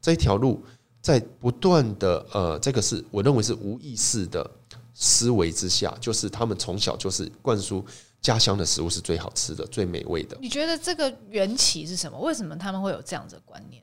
[0.00, 0.60] 这一条路。
[1.02, 4.50] 在不断的呃，这个是我认为是无意识的
[4.92, 7.82] 思维之下，就是他们从小就是灌输
[8.20, 10.36] 家乡的食物是最好吃的、最美味的。
[10.42, 12.20] 你觉得这个缘起是什么？
[12.20, 13.82] 为什么他们会有这样子的观念？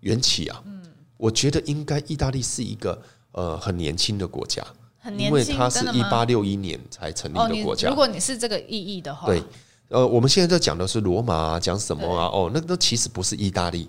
[0.00, 0.82] 缘起啊，嗯，
[1.16, 3.00] 我觉得应该意大利是一个
[3.30, 4.66] 呃很年轻的国家，
[4.98, 7.88] 很年轻，因为它是一八六一年才成立的国家。
[7.88, 9.40] 如果你是这个意义的话，对，
[9.88, 12.26] 呃，我们现在在讲的是罗马啊，讲什么啊？
[12.26, 13.88] 哦，那那其实不是意大利。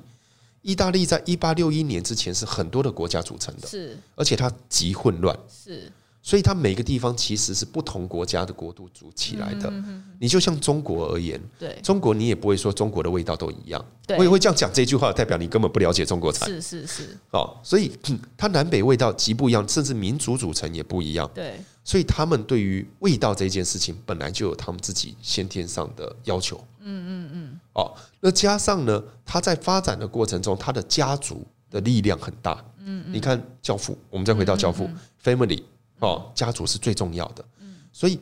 [0.62, 5.90] 意大利在一八六一年之前是很多的国家组成的，是，而且它极混乱，是。
[6.22, 9.72] 所以它每个地方其实是不同国家的国度组起来的。
[10.20, 13.84] 你就像中国而言，对中国你也不会说中国的味道都一样。
[14.18, 16.46] 我也会这样讲这句话，代表你根本不了解中国菜。
[16.48, 17.18] 是是是。
[17.32, 17.92] 哦，所以
[18.36, 21.30] 它南北味道极不一样，甚至民族组成也不一样。
[21.34, 21.54] 对。
[21.86, 26.64] 所以他们对于味道这件事情本来就有他们自己先天上的要求。
[26.82, 27.60] 嗯嗯嗯。
[27.74, 32.64] 哦，那加上呢，他在发展的过程中，他的家族的力量很大。
[32.80, 33.14] 嗯嗯。
[33.14, 34.88] 你看《教父》，我们再回到《教父》
[35.24, 35.64] ，Family。
[36.00, 37.44] 哦，家族是最重要的。
[37.92, 38.20] 所以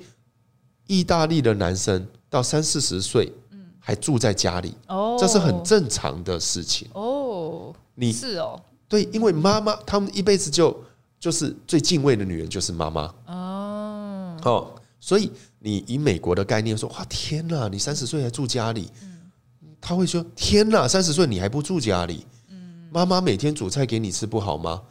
[0.88, 3.32] 意大利的男生到三四十岁，
[3.80, 4.74] 还住在家里，
[5.20, 6.88] 这是很正常的事情。
[6.94, 10.76] 哦，你是哦，对，因为妈妈他们一辈子就
[11.20, 13.14] 就是最敬畏的女人就是妈妈。
[13.28, 18.90] 哦，哦，所以你以美国的概念说，哇，天哪，你三十岁还住家里？
[19.80, 22.26] 他会说，天哪，三十岁你还不住家里？
[22.92, 24.82] 妈妈每天煮菜给你吃不好吗？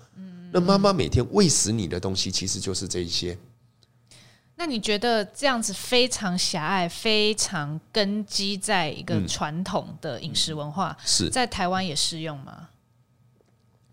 [0.53, 3.37] 那妈妈每天喂食你的东西，其实就是这一些。
[4.59, 12.71] 那你觉得这样子非常狭隘、非常根基在一个传统的饮食文化，是在台湾也适用吗？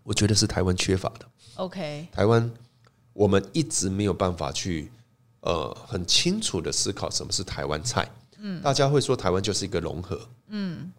[0.02, 1.26] 我觉得是台湾缺乏的。
[1.56, 2.50] OK，台湾
[3.12, 4.90] 我们一直没有办法去
[5.40, 8.10] 呃很清楚的思考什么是台湾菜。
[8.38, 10.28] 嗯，大家会说台湾就是一个融合。
[10.48, 10.90] 嗯，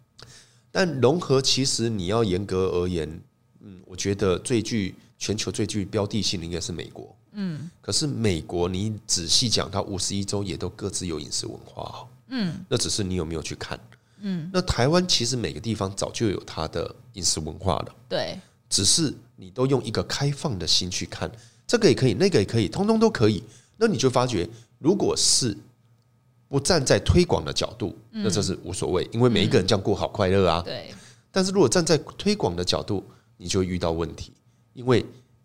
[0.70, 3.20] 但融合其实你要严格而言，
[3.60, 13.80] 嗯，我觉得最具全球最具标的性的应该是美国，嗯，可是美国你仔细讲，它五十一州也都各自有饮食文化，嗯，那只是你有没有去看，
[14.20, 18.38] 嗯，那台湾其实每个地方早就有它的饮食文化了，对，
[18.68, 21.30] 只是你都用一个开放的心去看，
[21.66, 23.42] 这个也可以，那个也可以，通通都可以，
[23.78, 24.48] 那你就发觉，
[24.78, 25.56] 如果是
[26.48, 30.94] 不站在推广的角度，那这是无所谓，因为每一个人这样过好快乐啊，对，
[31.30, 33.02] 但是如果站在推广的角度，
[33.38, 34.32] 你就会遇到问题。
[34.76, 35.02] 因为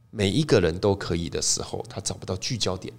[0.10, 2.94] 每一个人都可以的时候，他找不到聚焦点。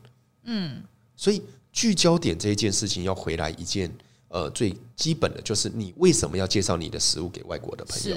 [0.44, 0.82] 嗯，
[1.14, 3.92] 所以聚焦点这一件事情要回来一件
[4.28, 8.16] 呃最基本的就是你为什么要介绍你的食物给外国的朋友？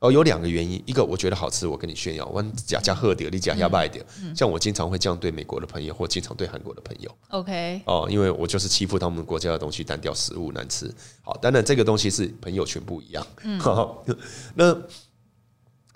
[0.00, 4.04] 哦，有两个原因，一个我觉得好吃，我跟你炫耀，我假假喝点，你假下卖点。
[4.36, 7.10] 像我经常会这样对美国的朋友，或经常对韩国的朋友。
[7.30, 10.92] OK，哦，因为我就是欺负他们国家的东西单调，食物难吃。
[11.22, 13.26] 好，当然这个东西是朋友全不一样。
[13.42, 13.58] 嗯，
[14.54, 14.76] 那。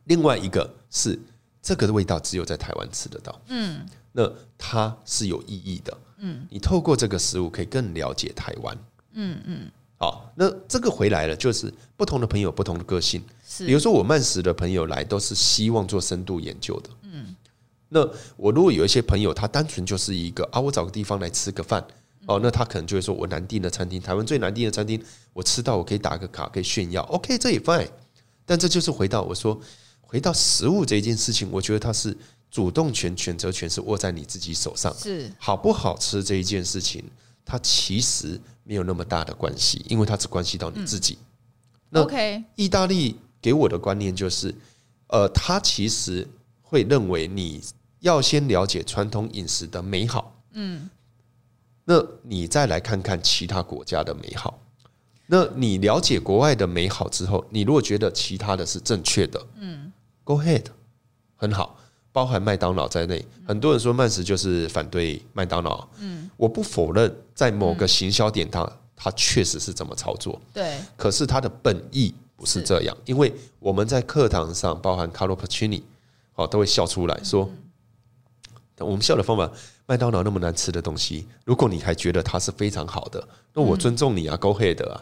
[0.08, 1.18] 另外一个是
[1.60, 8.78] 这个的味道只有在台湾吃得到，嗯，那它是有意义的，嗯，你透过这个食物可以更了解台湾，
[9.12, 17.36] 嗯嗯，好，那这个回来了，就是不同的朋友不同的个性，是，比如说我慢食的朋友来都是希望做深度研究的，嗯，
[17.90, 18.00] 那
[18.38, 21.84] 我如果有一些朋友他单纯就是一个啊，我找个地方来吃个饭，
[22.26, 25.02] 哦，那他可能就会说我难订的餐厅，台湾最难订的餐厅，
[25.34, 27.88] 我吃到我可以打个卡可以炫耀，OK，这也 fine，
[28.46, 29.60] 但这就是回到我说。
[30.06, 32.16] 回到食物这件事情，我觉得它是
[32.50, 34.94] 主动权、选择权是握在你自己手上。
[34.98, 37.04] 是好不好吃这一件事情，
[37.44, 41.18] 它其实没有那么大的关系，因为它只关系到你自己。
[41.90, 44.54] 那 OK，意大利给我的观念就是，
[45.08, 46.26] 呃，他其实
[46.62, 47.62] 会认为你
[48.00, 50.88] 要先了解传统饮食的美好，嗯，
[51.84, 54.58] 那你再来看看其他国家的美好。
[55.26, 59.85] 那你了解国外的美好之后，你如果觉得其他的是正确的，嗯。
[60.26, 60.64] Go ahead，
[61.36, 61.78] 很好，
[62.10, 63.24] 包含麦当劳在内。
[63.46, 70.78] 很多人说曼食就是反对麦当劳，嗯，我不否认在某个行销点，它它确实是这么操作，对。
[70.96, 75.82] 可是它的本意不是这样，因为我们在课堂上，包含 Carlo Pacini，
[76.34, 77.48] 哦，都会笑出来说，
[78.78, 79.48] 我们笑的方法。
[79.88, 85.00] 麦当劳那么难吃的东西，如果你还觉得它是非常好的，那我尊重你啊，Go ahead 啊。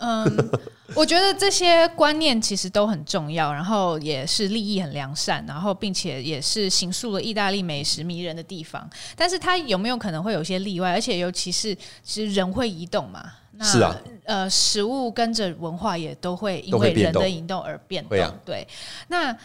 [0.00, 0.50] 嗯，
[0.94, 8.88] 我觉得这些观念其实都很重要，然后也是利益很良善，然后并且也是形塑了意大利美食迷人的地方。
[9.14, 10.90] 但是它有没有可能会有些例外？
[10.90, 13.94] 而且尤其是其实人会移动嘛，那是啊，
[14.24, 18.18] 呃，食物跟着文化也都会因为人的移动而变动。
[18.18, 18.66] 啊、对，
[19.08, 19.36] 那。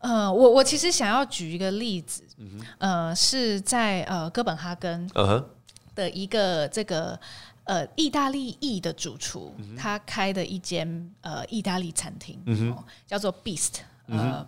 [0.00, 5.10] 呃，我我其实想要举一个例子，嗯、呃，是在呃哥本哈根
[5.92, 7.18] 的一个这个
[7.68, 10.88] 呃意大利裔的主厨，嗯、他开的一间
[11.20, 14.18] 呃意大利餐厅，嗯哦，叫做 Beast，呃。
[14.18, 14.46] 嗯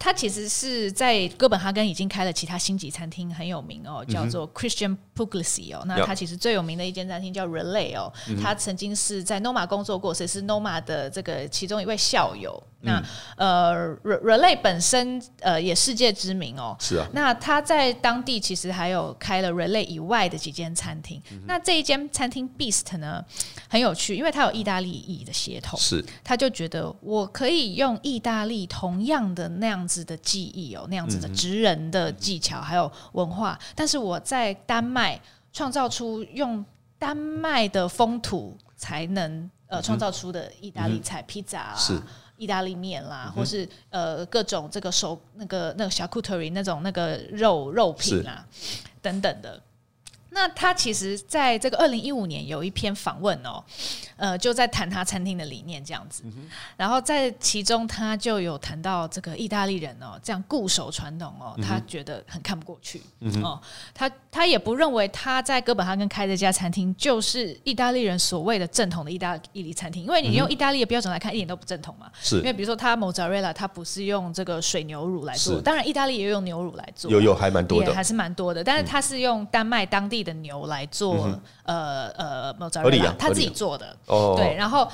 [0.00, 5.82] 他其实是在哥本哈根已经开了其他星级餐厅，很有名哦，叫做 Christian Puglisi 哦。
[5.86, 12.62] 那他其实最有名的一间餐厅叫 Relais 哦，他曾经是在 Noma 工作过，所以是 Noma 的这个其中一位校友。
[12.80, 13.02] 那
[13.36, 16.76] 呃，Relais 本身呃也世界知名哦。
[16.78, 17.08] 是啊。
[17.12, 21.20] 那他在当地其实还有开了 Relais 以外的几间餐厅。
[21.44, 23.24] 那这一间餐厅 Beast 呢
[23.68, 28.64] 很有趣，因为他有意大利裔的血统，是他就觉得我可以用意大利
[28.98, 35.20] 同样的那样子的技艺哦，那样子的职人的技巧，还有文化，但是我在丹麦
[35.52, 36.64] 创造出用
[36.98, 42.00] 丹麦的风土才能呃创造出的意大利菜，披萨啊，是。
[42.38, 48.46] 意大利面啦，或是呃各种这个手那个那个小 charcuterie 那种那个肉肉品啊
[49.00, 49.60] 等等的。
[50.38, 53.60] 那他其实在这个二零一五年有一篇访问哦，
[54.16, 56.22] 呃，就在谈他餐厅的理念这样子，
[56.76, 63.02] 然后在其中他就有谈到这个意大利人哦，这样固守传统哦，他觉得很看不过去。
[63.42, 63.60] 哦，
[63.92, 72.36] 他他也不认为他在哥本哈根开这家餐厅就是意大利人所谓的正统的意大利餐厅，因为你用意大利的标准来看，一点都不正统嘛，是。
[72.36, 82.70] 因为比如说他 mozzarella 他不是用这个水牛乳来做，当然意大利也用牛乳来做，有有还蛮多的，还是蛮多的，但是他是用丹麦当地的牛来做，嗯、呃呃，
[83.18, 84.88] 他自己做的，哦、对，然后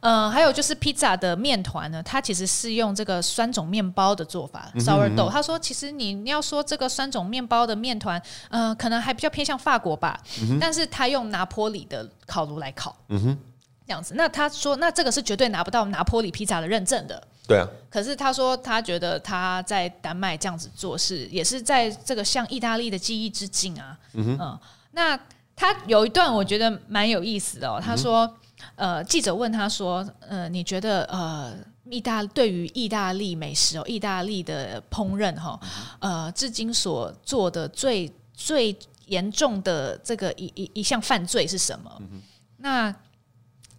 [0.00, 5.30] 呃，还有就是披萨的面团呢，它其实是用这个酸种面包的做法，sourdough。
[5.30, 13.38] 他说，其实你要说这个酸种面包的面团，呃，可能还比较偏向法国吧，嗯、但是他用拿坡里的烤炉来烤，嗯哼，
[13.86, 14.14] 这样子。
[14.16, 17.22] 那他说，那这个是绝对拿不到拿坡里披萨的认证的。
[17.46, 23.98] 对啊，可是他说他觉得他在丹麦这样子做是也是在这个向意大利的记忆致敬啊。
[24.12, 24.58] 嗯哼，嗯，
[24.92, 25.18] 那
[25.54, 27.80] 他有一段我觉得蛮有意思的哦。
[27.82, 28.36] 他说，
[28.76, 31.54] 呃，记者问他说，呃，你觉得呃，
[31.90, 35.58] 意大对于意大利美食哦，意大利的烹饪哈，
[35.98, 38.76] 呃，至今所做的最最
[39.06, 41.90] 严重的这个一一一项犯罪是什么？
[42.00, 42.22] 嗯，
[42.58, 42.94] 那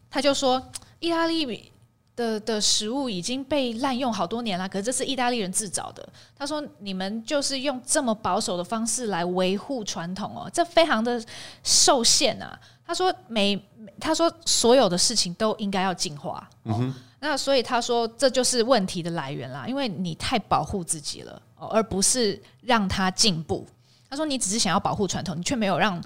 [0.10, 1.71] 他就说，意大利。
[2.16, 6.08] 的的食物已经被滥用好多年了，可是这是意大利人自找的。
[6.38, 11.24] 他说：“你们就是用这么保守的方式来维护传统哦，这非常的
[11.64, 13.60] 受限啊。”他说：“每
[14.00, 16.48] 他说所有的事情都应该要进化。
[16.64, 16.96] 哦”嗯哼。
[17.20, 23.68] 那所以他说这就是问题的来源啦，因为你太保护自己了，而不是让它进步。
[24.10, 26.02] 他说：“你只是想要保护传统，你却没有让。”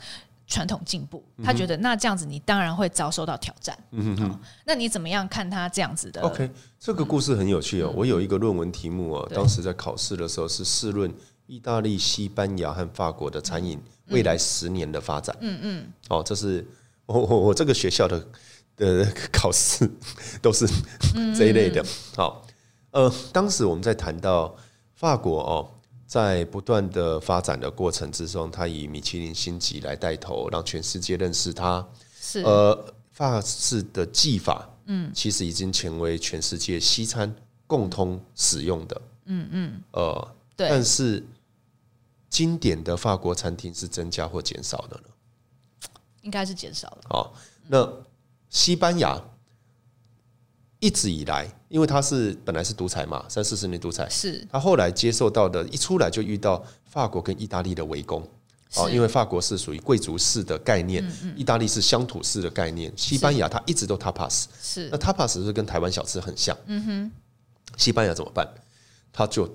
[0.48, 3.78] 传统进步，他觉得那这样子你当然会遭受到挑战。
[3.92, 7.90] 嗯哼、哦，那你怎么样看他这样子的？OK，这个故事很有趣哦。
[7.92, 11.12] 嗯、我有一个论文题目哦，对当时在考试的时候是试论
[11.48, 15.36] 意大利、西班牙和法国的餐饮未来十年的发展。
[15.40, 16.64] 嗯嗯，哦，这是
[17.08, 18.28] 我我我这个学校的
[18.78, 19.90] 的考试
[20.44, 20.68] 都是
[21.36, 21.84] 这一类的。
[22.16, 22.46] 好，
[22.92, 24.56] 呃，当时我们在谈到
[24.94, 25.72] 法国哦。
[26.16, 31.86] 在不断的发展的过程之中，他以米其林星级来带头，让全世界认识他。
[32.18, 37.36] 是呃，法式的技法，嗯，其实已经成为全世界西餐
[37.68, 39.02] 共通使用的。
[39.26, 40.70] 嗯嗯，呃，对。
[40.70, 41.22] 但是
[42.30, 45.90] 经典的法国餐厅是增加或减少的呢？
[46.22, 47.02] 应该是减少了。
[47.10, 47.30] 哦，
[47.68, 47.92] 那
[48.50, 49.22] 西班牙。
[50.86, 54.48] 一直以来，因为他是本来是独裁嘛，三四十年独裁，是。
[54.52, 58.22] 他后来接受到的，一出来就遇到法国跟意大利的围攻，
[58.76, 61.04] 哦，因为法国是属于贵族式的概念，
[61.36, 64.88] 意大利是乡土式的概念，西班牙它一直都 tapas，是。
[64.92, 67.12] 那 tapas 是跟台湾小吃很像，嗯哼，
[67.78, 68.48] 西班牙怎么办？
[69.12, 69.50] 他就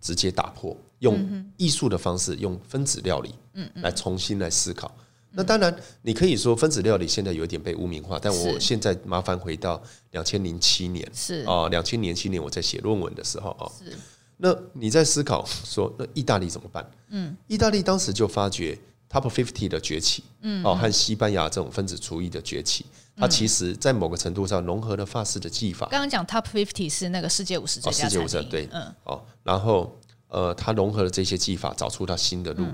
[0.00, 4.94] 直接打破，用艺术的方式，用分子料理，嗯，来重新来思考。
[5.32, 11.44] 那当然，你可以说分子料理现在有一点被污名化，但我现在麻烦回到两千零七年，是。
[11.44, 13.96] 啊，两千零七年我在写论文的时候啊，是。
[14.38, 16.90] 那你在思考说，那意大利怎么办？
[17.08, 18.78] 嗯，意大利当时就发觉
[19.10, 25.86] Top Fifty 的崛起，嗯，哦，和西班牙这种分子厨艺的崛起，它其实在某个程度上融合了法式的技法。
[25.90, 29.98] 刚刚讲 Top Fifty 是那个世界五十最佳世界五十对，嗯，哦，然后
[30.28, 32.66] 呃，它融合了这些技法，找出它新的路。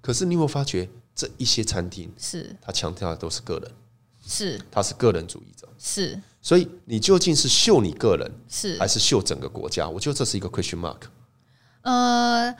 [0.00, 3.70] 可是你有没有发觉，这一些餐厅是他强调的都是个人，
[4.26, 6.20] 是他是个人主义者，是。
[6.42, 9.86] 所以你究竟是秀你个人，是还是秀整个国家？
[9.86, 11.00] 我觉得这是一个 question mark。
[11.82, 12.54] 呃，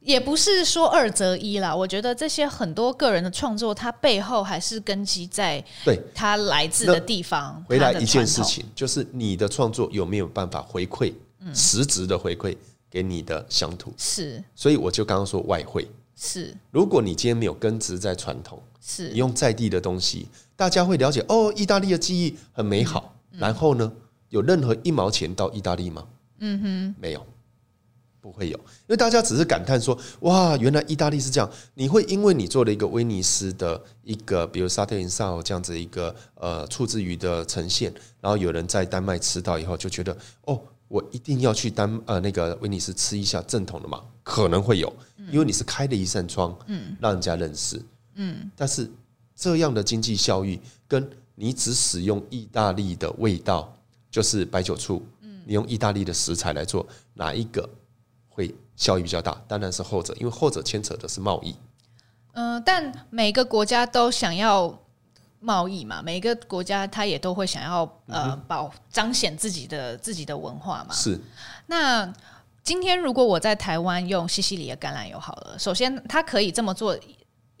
[0.00, 1.74] 也不是说二择一啦。
[1.74, 7.64] 我觉得这些很多个人的创作，它背后还是根基在对它来自的地方。
[7.66, 12.54] 回来一件事情，就是你的创作有没有办法回馈，嗯实质的回馈
[12.90, 13.94] 给你的乡土？
[13.96, 14.44] 是。
[14.54, 16.56] 所以我就刚刚说外烩是。
[16.70, 20.28] 如果你今天没有根植在传统，是你用在地的东西。
[20.56, 23.14] 大家会了解哦，意大利的记忆很美好。
[23.32, 23.92] 然后呢，
[24.30, 26.06] 有任何一毛钱到意大利吗？
[26.38, 27.26] 嗯哼，没有，
[28.20, 37.92] 不会有，因为大家只是感叹说：“哇，原来意大利是这样。”你会因为你做了一个威尼斯的一个，比如沙特银萨这样子一个呃出自鱼的呈现，
[38.22, 40.58] 然后有人在丹麦吃到以后就觉得：“哦，
[40.88, 44.92] 我一定要去丹呃那个威尼斯吃一下正统的嘛。”可能会有，
[45.30, 47.80] 因为你是开了一扇窗，嗯，让人家认识，
[48.14, 48.90] 嗯，但是。
[49.38, 50.58] 这样的经济效益，
[50.88, 53.70] 跟你只使用意大利的味道，
[54.10, 57.68] 就是白酒醋，嗯你用意大利的食材来做，哪一个
[58.30, 59.38] 会效益比较大？
[59.46, 61.54] 当然是后者，因为后者牵扯的是贸易。
[62.32, 64.80] 嗯，但每个国家都想要
[65.40, 70.94] 贸易嘛，每一个国家他也都会想要呃保彰显自己的自己的文化嘛。
[70.94, 71.20] 是。
[71.66, 72.12] 那
[72.62, 76.98] 今天如果我在台湾用西西里的橄榄油好了，首先它可以这么做。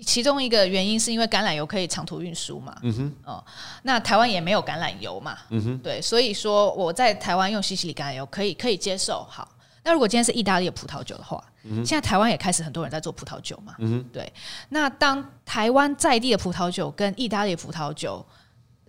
[0.00, 3.42] 其中一个原因是因为橄榄油可以长途运输嘛，嗯哼，哦，
[3.82, 9.26] 那台湾也没有橄榄油嘛，嗯哼，对，所以说我在台湾用西西里橄榄油可以可以接受。
[9.26, 9.48] 好，
[9.86, 14.30] 那如果今天是意大利的葡萄酒的话，嗯，现在台湾也开始很多人在做葡萄酒嘛，嗯，对，
[14.70, 18.26] 那当台湾在地的葡萄酒跟意大利的葡萄酒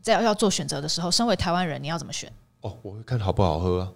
[0.01, 2.33] 在要做选择的时候，身为台湾人，你要怎么选？
[2.61, 3.89] 哦，我会看好不好喝啊。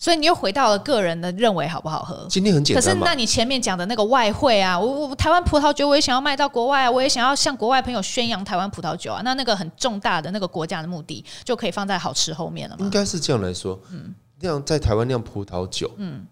[0.00, 2.24] 所以你又回到了个人的认为好不好喝？
[2.30, 2.80] 今天很简单。
[2.80, 9.20] 可是那你前面讲的那个外汇啊，我我台湾葡萄酒我也想要卖到国外啊，我也想要向国外朋友宣扬台湾葡萄酒啊。
[9.24, 12.84] 那那个很重大的那个国家的目的就可以放在好吃后面了吗？
[12.84, 13.76] 应该是这样来说。
[13.90, 16.26] 嗯，酿在台湾酿葡萄酒，嗯，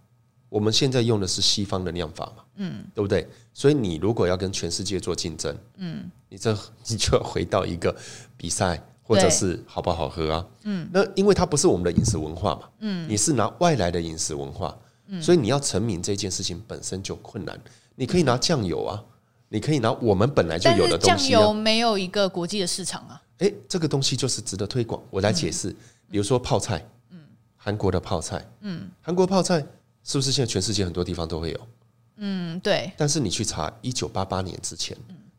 [0.49, 3.29] 我们现在用的是西方的酿法嘛，嗯，对不对？
[3.53, 6.57] 所以你如果要跟全世界做竞争，嗯，你这
[6.89, 7.95] 你就要回到一个
[8.37, 8.83] 比赛。
[9.09, 10.45] 或者是好不好喝啊？
[10.65, 14.77] 嗯，那因为它不是我们的饮食文化嘛，嗯，你是拿外来的饮食文化，
[15.07, 17.57] 嗯，所以你要成名这件事情本身就困难。
[17.95, 19.01] 你可以拿酱油啊，
[19.49, 21.31] 你可以拿我们本来就有的东西。
[21.31, 23.23] 酱油没有一个国际的市场啊。
[23.39, 25.01] 哎，这个东西就是值得推广。
[25.09, 25.71] 我来解释，
[26.11, 26.91] 比如说泡菜，嗯，
[27.67, 29.59] 韩国的泡菜，嗯，韩国泡菜
[30.05, 31.61] 是不是现在全世界很多地方都会有？
[32.19, 32.93] 嗯，对。
[32.97, 34.97] 但是你去查一九八八年之前。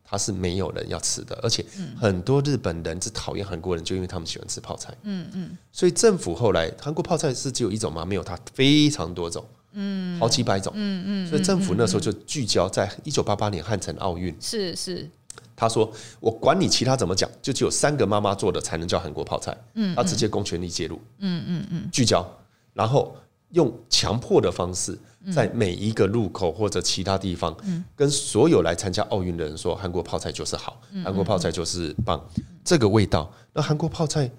[0.09, 1.65] 它是没有人要吃的，而且
[1.99, 4.95] 很多日本人是讨厌韩国人，就因为他们喜欢吃泡菜。
[5.01, 8.05] 嗯嗯，所以政府后来韩国泡菜是只有一种吗？
[8.05, 10.71] 没有，它非常多种，嗯，好几百种。
[10.77, 14.33] 嗯嗯，所以政府那时候就聚焦在一九八八年汉城奥运。
[14.39, 15.09] 是是，
[15.57, 15.91] 他说
[16.21, 19.57] 我管你其他怎么讲，就只有三个妈妈做的才能叫韩国泡菜。
[19.73, 21.01] 嗯，他直接公权力介入。
[21.17, 22.25] 嗯嗯嗯，聚焦，
[22.73, 23.13] 然后
[23.51, 24.97] 用强迫的方式。
[25.33, 27.53] 在每一个路口或者其他地方，
[27.97, 32.23] 跟所有来参加奥运的人说，韩国泡菜就是好，韩国泡菜就是棒，
[32.63, 33.29] 这个味道。
[33.51, 34.31] 那韩国泡菜，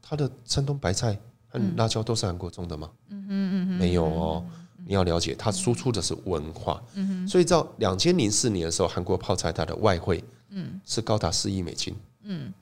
[0.00, 1.18] 它的山东白菜
[1.48, 2.88] 和辣椒都是韩国种的吗？
[3.10, 4.44] 嗯嗯嗯没有哦。
[4.86, 6.80] 你要了解，它输出的是文化。
[7.26, 10.22] 所以到两千零四年的时候，韩国泡菜它的外汇，
[10.84, 11.94] 是高达四亿美金。
[12.22, 12.52] 嗯，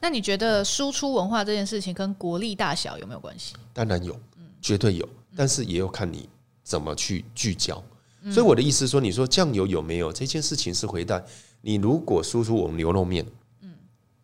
[0.00, 3.54] 那你觉得输出文化这件事情跟国力大小有没有关系？
[3.72, 4.18] 当然有，
[4.60, 6.28] 绝对有，但是也要看你。
[6.64, 7.82] 怎么去聚焦？
[8.30, 11.20] 所以我的意思是说，你说酱油有没有这件事情是回答
[11.60, 11.74] 你？
[11.74, 13.26] 如果输出我们牛肉面，
[13.62, 13.74] 嗯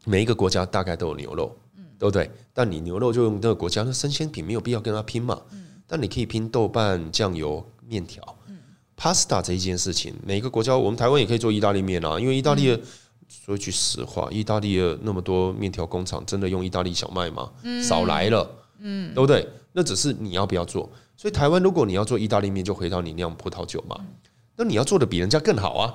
[0.04, 2.30] 每一个国家大概都有牛肉，嗯对不对？
[2.54, 5.42] 但你牛肉就用那个国家的生鲜品，没有必要跟他拼嘛。
[5.50, 8.56] 嗯但你可以拼豆瓣、酱油、面条、嗯
[8.96, 12.80] pasta 这一件事情，每个国家我们台湾也可以做意大利面啊，因为意大利的
[13.28, 17.50] 说一句实话，意大利的那么多面条工厂，真的用意大利小麦吗？
[17.82, 19.46] 少来了，嗯对不对？
[19.72, 20.90] 那只是你要不要做。
[21.16, 23.98] 所以台湾，如果你要做意大利面，就回到你酿葡萄酒嘛。
[24.56, 25.94] 那你要做的比人家更好啊。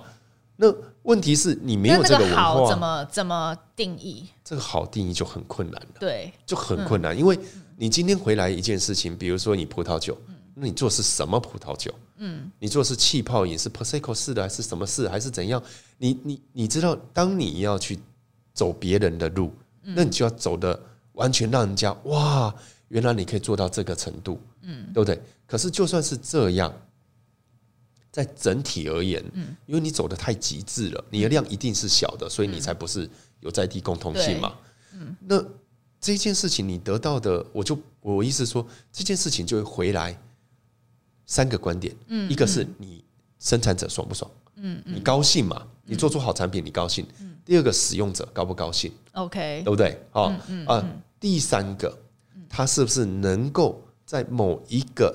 [0.56, 0.72] 那
[1.02, 4.26] 问题是你没有这个文化，怎么怎么定义？
[4.44, 5.88] 这个好定义就很困难了。
[6.00, 7.38] 对，就很困难，因为
[7.76, 10.16] 你今天回来一件事情，比如说你葡萄酒，
[10.54, 11.92] 那你做的是什么葡萄酒？
[12.18, 15.62] 嗯，你做的是气泡饮，是 Prosecco 式的，还是什么式，还是怎样？
[16.04, 17.98] 你你你知道，当你要去
[18.54, 20.78] 走别人的路，那你就要走的
[21.14, 22.54] 完全让人家哇，
[22.90, 24.38] 原来你可以做到这个程度。
[24.64, 25.18] 嗯，对不对？
[25.48, 26.74] 可是就算是这样，
[28.12, 34.54] 在整体而言，嗯，因为你走的太极致了，你的量一定是小的，所以你才不是有在地共同性嘛。
[34.92, 35.42] 嗯，那
[36.02, 40.22] 这件事情你得到的，我就我意思说，这件事情就会回来
[41.26, 43.06] 三个观点，嗯，一个是你
[43.40, 45.66] 生产者爽不爽，嗯，你高兴嘛？
[45.86, 47.06] 你做出好产品，你高兴。
[47.46, 50.00] 第二个使用者高不高兴？OK，对不对？
[50.12, 50.34] 好
[50.66, 50.90] 啊。
[51.20, 51.98] 第三个，
[52.50, 55.14] 它是不是能够在某一个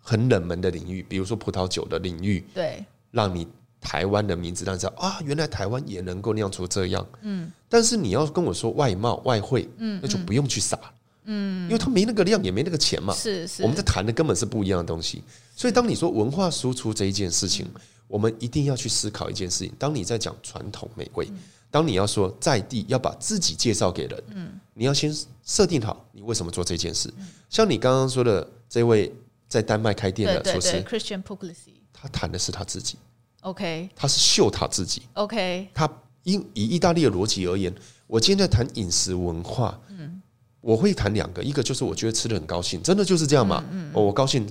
[0.00, 3.46] 很冷门的领域，比如说葡萄酒的领域，对，让你
[3.80, 7.06] 台湾的名字让你知道啊，原来台湾也能够酿出这样。
[7.20, 10.92] 嗯，但是你要跟我说外贸外汇，嗯，那就不用去撒了。
[11.24, 13.14] 嗯，因为他没那个量，也没那个钱嘛。
[13.14, 15.22] 是是，我们在谈的根本是不一样的东西。
[15.54, 17.66] 所以，当你说文化输出这一件事情。
[18.10, 21.30] 我们一定要去思考一件事情：当你在讲传统美味，
[21.70, 27.08] 当你要说在地，要把自己介绍给人，你要先设定好你为什么做这件事。
[27.48, 29.14] 像你刚刚说的这位
[29.46, 32.98] 在丹麦开店的厨师，Christian Puglisi，他谈的是他自己
[33.42, 35.88] ，OK，他是秀他自己，OK，他
[36.24, 37.72] 因以意大利的逻辑而言，
[38.08, 40.20] 我今天在谈饮食文化，嗯。
[40.60, 44.44] 我会谈两个，一个就是我觉得吃的很高兴，真的就是这样嘛，嗯我高兴。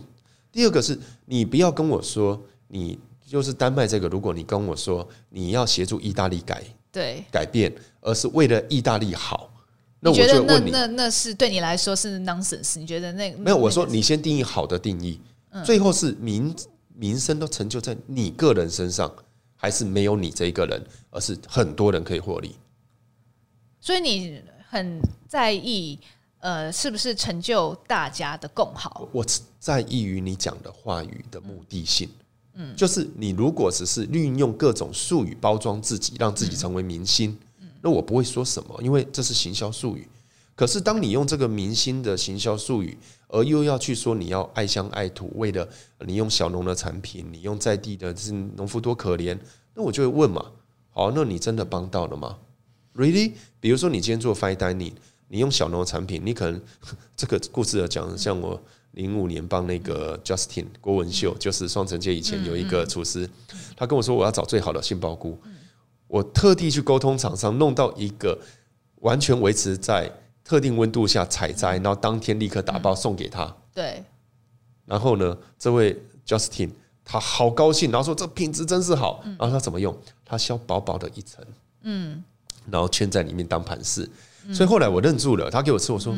[0.50, 2.98] 第二个是你不要跟我说你。
[3.30, 7.72] 就是丹麦这个，如果你跟我说你要协助意大利改对改变，
[8.02, 9.52] 而是为了意大利好，
[10.00, 12.80] 那我就问你，那那是对你来说是 nonsense？
[12.80, 13.56] 你觉得那没有？
[13.56, 15.22] 我说你先定义好的定义，
[15.64, 16.56] 最后是民
[16.96, 19.14] 民生都成就在你个人身上，
[19.56, 22.56] 还是没有你这一个人，而是很多人可以获利？
[23.80, 26.00] 所以你很在意
[26.40, 29.08] 呃，是不是成就大家的共好？
[29.12, 29.24] 我
[29.60, 32.10] 在意于你讲的话语的目的性。
[32.76, 37.38] 就是你如果只是运用各种术语包装自己，让自己成为明星，
[37.82, 40.08] 那我不会说什么，因为这是行销术语。
[40.56, 42.98] 可是当你用这个明星的行销术语，
[43.30, 45.68] 而又要去说你要爱乡爱土，为了
[46.06, 49.38] 你用小农的产品，你用在地的，是农夫多可怜，
[49.74, 50.46] 那我就会问嘛，
[50.90, 52.38] 好，那你真的帮到了吗
[52.96, 53.32] ？Really？
[53.62, 54.94] 比如说你今天做 fine dining，
[55.30, 56.62] 你用小农的产品，你可能
[57.16, 58.62] 这个故事要讲像我。
[59.00, 63.28] 零五年帮那个 Justin 郭文秀，就是双城街以前有一个厨师，
[63.78, 65.40] 他跟我说我要找最好的杏鲍菇，
[66.08, 68.38] 我特地去沟通厂商，弄到一个
[68.96, 70.12] 完全维持在
[70.44, 73.56] 特定温度下采摘，然后当天立刻打包送给他。
[73.74, 74.04] 对。
[74.86, 75.98] 然后呢，这位
[76.28, 76.72] Justin
[77.06, 79.24] 他好高兴，然后说这品质真是好。
[79.24, 79.98] 然后他怎么用？
[80.26, 81.42] 他削薄薄的一层，
[81.84, 82.22] 嗯，
[82.70, 84.10] 然后圈在里面当盘饰。
[84.52, 86.14] 所以后来我认住了，他给我吃，我说。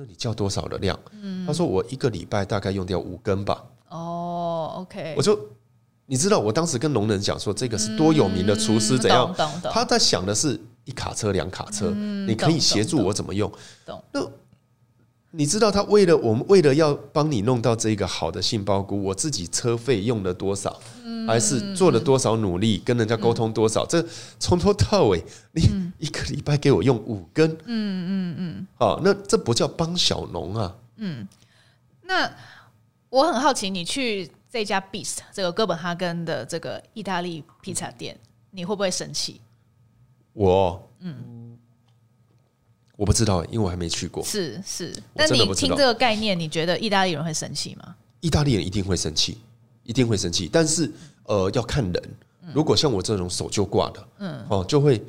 [0.00, 0.98] 那你叫多少的量？
[1.20, 3.62] 嗯，他说我一个礼拜大概用掉五根吧。
[3.90, 5.14] 哦，OK。
[5.14, 5.38] 我就，
[6.06, 9.30] 你知道我当时跟龙人讲说，这个是多有名的厨师怎样？
[9.70, 13.52] 他在想的是一卡车、两卡车，你可以协助我怎么用？
[14.10, 14.26] 那
[15.32, 20.80] 你知道他为了我们，为了要帮你弄到这个好的杏鲍菇，我自己车费用了多少？
[21.26, 23.84] 还是做了多少努力，跟人家沟通多少？
[23.86, 24.04] 这
[24.38, 25.22] 从头到尾，
[25.52, 25.62] 你
[25.98, 30.74] 一个礼拜给我用五根，嗯嗯嗯，好，那这不叫帮小农啊。
[30.96, 31.28] 嗯，
[32.02, 32.28] 那
[33.10, 38.18] 我很好奇，你去这家 Beast 这个哥本哈根的这个意大利披萨店，
[38.50, 39.40] 你会不会生气？
[40.32, 41.14] 我，嗯，
[43.00, 44.22] 我不知道，因为我还没去过。
[44.22, 47.94] 是是，那你听这个概念，你觉得意大利人会生气吗？
[48.20, 49.38] 意大利人一定会生气，
[49.84, 50.92] 一定会生气，但是。
[51.24, 52.02] 呃，要看人。
[52.52, 55.00] 如果像我这种手就挂的，嗯，哦，就会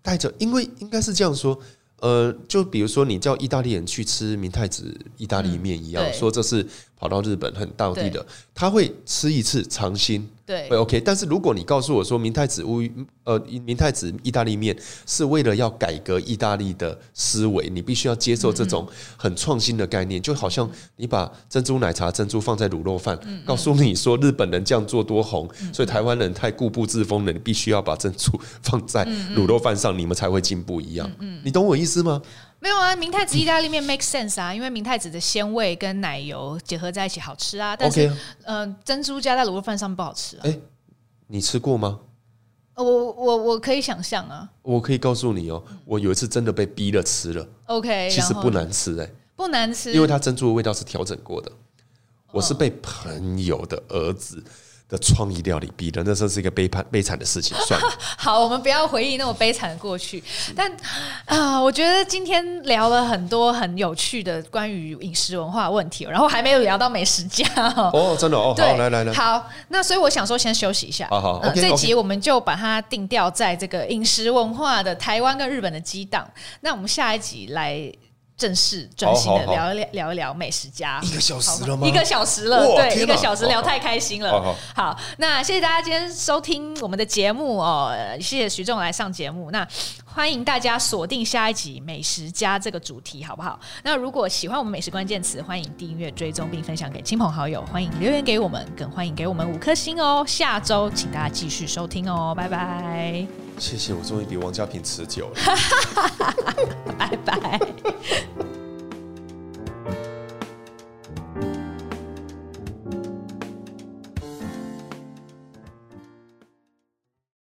[0.00, 1.58] 带着，因为应该是这样说。
[1.98, 6.64] 呃，就比如说你叫意大利人去吃明太子意大利面一样，说这是
[6.96, 8.24] 跑到日本很道地的，
[8.54, 10.28] 他会吃一次尝新。
[10.46, 11.00] 对，会 OK。
[11.00, 12.80] 但是如果你告诉我说明太子乌
[13.24, 18.86] 呃明太子意大利面是为了要改革意大利的思维，你必须要接受这种
[19.16, 31.10] 很创新的概念，就好像你把珍珠奶茶珍珠放在卤肉饭，告诉你说日本人这样做多红，所以台湾人太固步自封了，你必须要把珍珠 放在卤肉饭上，你们才会进步一样。
[31.42, 32.22] 你懂我意思吗？
[32.66, 37.76] 没有啊，明太子意大利面 make sense 啊，因为明太子的鲜味跟奶油结合在一起好吃啊。
[37.76, 38.12] 但是.
[38.42, 40.40] 呃，珍珠加在卤肉饭上不好吃啊。
[40.42, 40.58] 哎，
[41.28, 42.00] 你吃过吗？
[42.74, 44.50] 我我我可以想象啊。
[44.62, 47.48] 我可以告诉你哦，我有一次真的被逼了吃了。
[47.66, 51.52] OK，其实不难吃哎，不难吃，因为它珍珠的味道是调整过的。
[52.32, 54.42] 我是被朋友的儿子。
[54.88, 57.56] 的创意料理逼的，那真是一个悲惨悲惨的事情。
[57.66, 60.22] 算了， 好，我们不要回忆那么悲惨的过去。
[60.54, 60.70] 但
[61.24, 67.44] 啊、呃，我觉得今天聊了很多很有趣的关于饮食文化问题，然后还没有聊到美食家
[67.92, 71.08] 哦，真的哦， 对好，来来来，好，那所以我想说，先休息一下。
[71.10, 76.24] 好好，呃、这集我们就把它定调在这个饮食文化的台湾跟日本的激荡。
[76.60, 77.92] 那我们下一集来
[78.36, 81.86] 正式专心的聊一聊聊一聊美食家，一个小时了吗？
[81.86, 84.54] 一个小时了，对，一个小时聊太开心了。
[84.74, 89.50] 好，那谢谢大家今天收听我们的节目哦，谢谢徐仲来上节目。
[89.50, 89.66] 那
[90.16, 93.60] 欢迎大家锁定下一集美食家这个主题，好不好？
[93.82, 97.62] 那如果喜欢我们美食关键词，欢迎订阅、追踪并分享给亲朋好友。
[97.66, 100.24] 欢迎留言给我们，更欢迎给我们五颗星哦。
[100.26, 103.26] 下周请大家继续收听哦，拜拜。
[103.58, 105.34] 谢谢，我终于比王家平持久了。
[106.96, 107.60] 拜拜。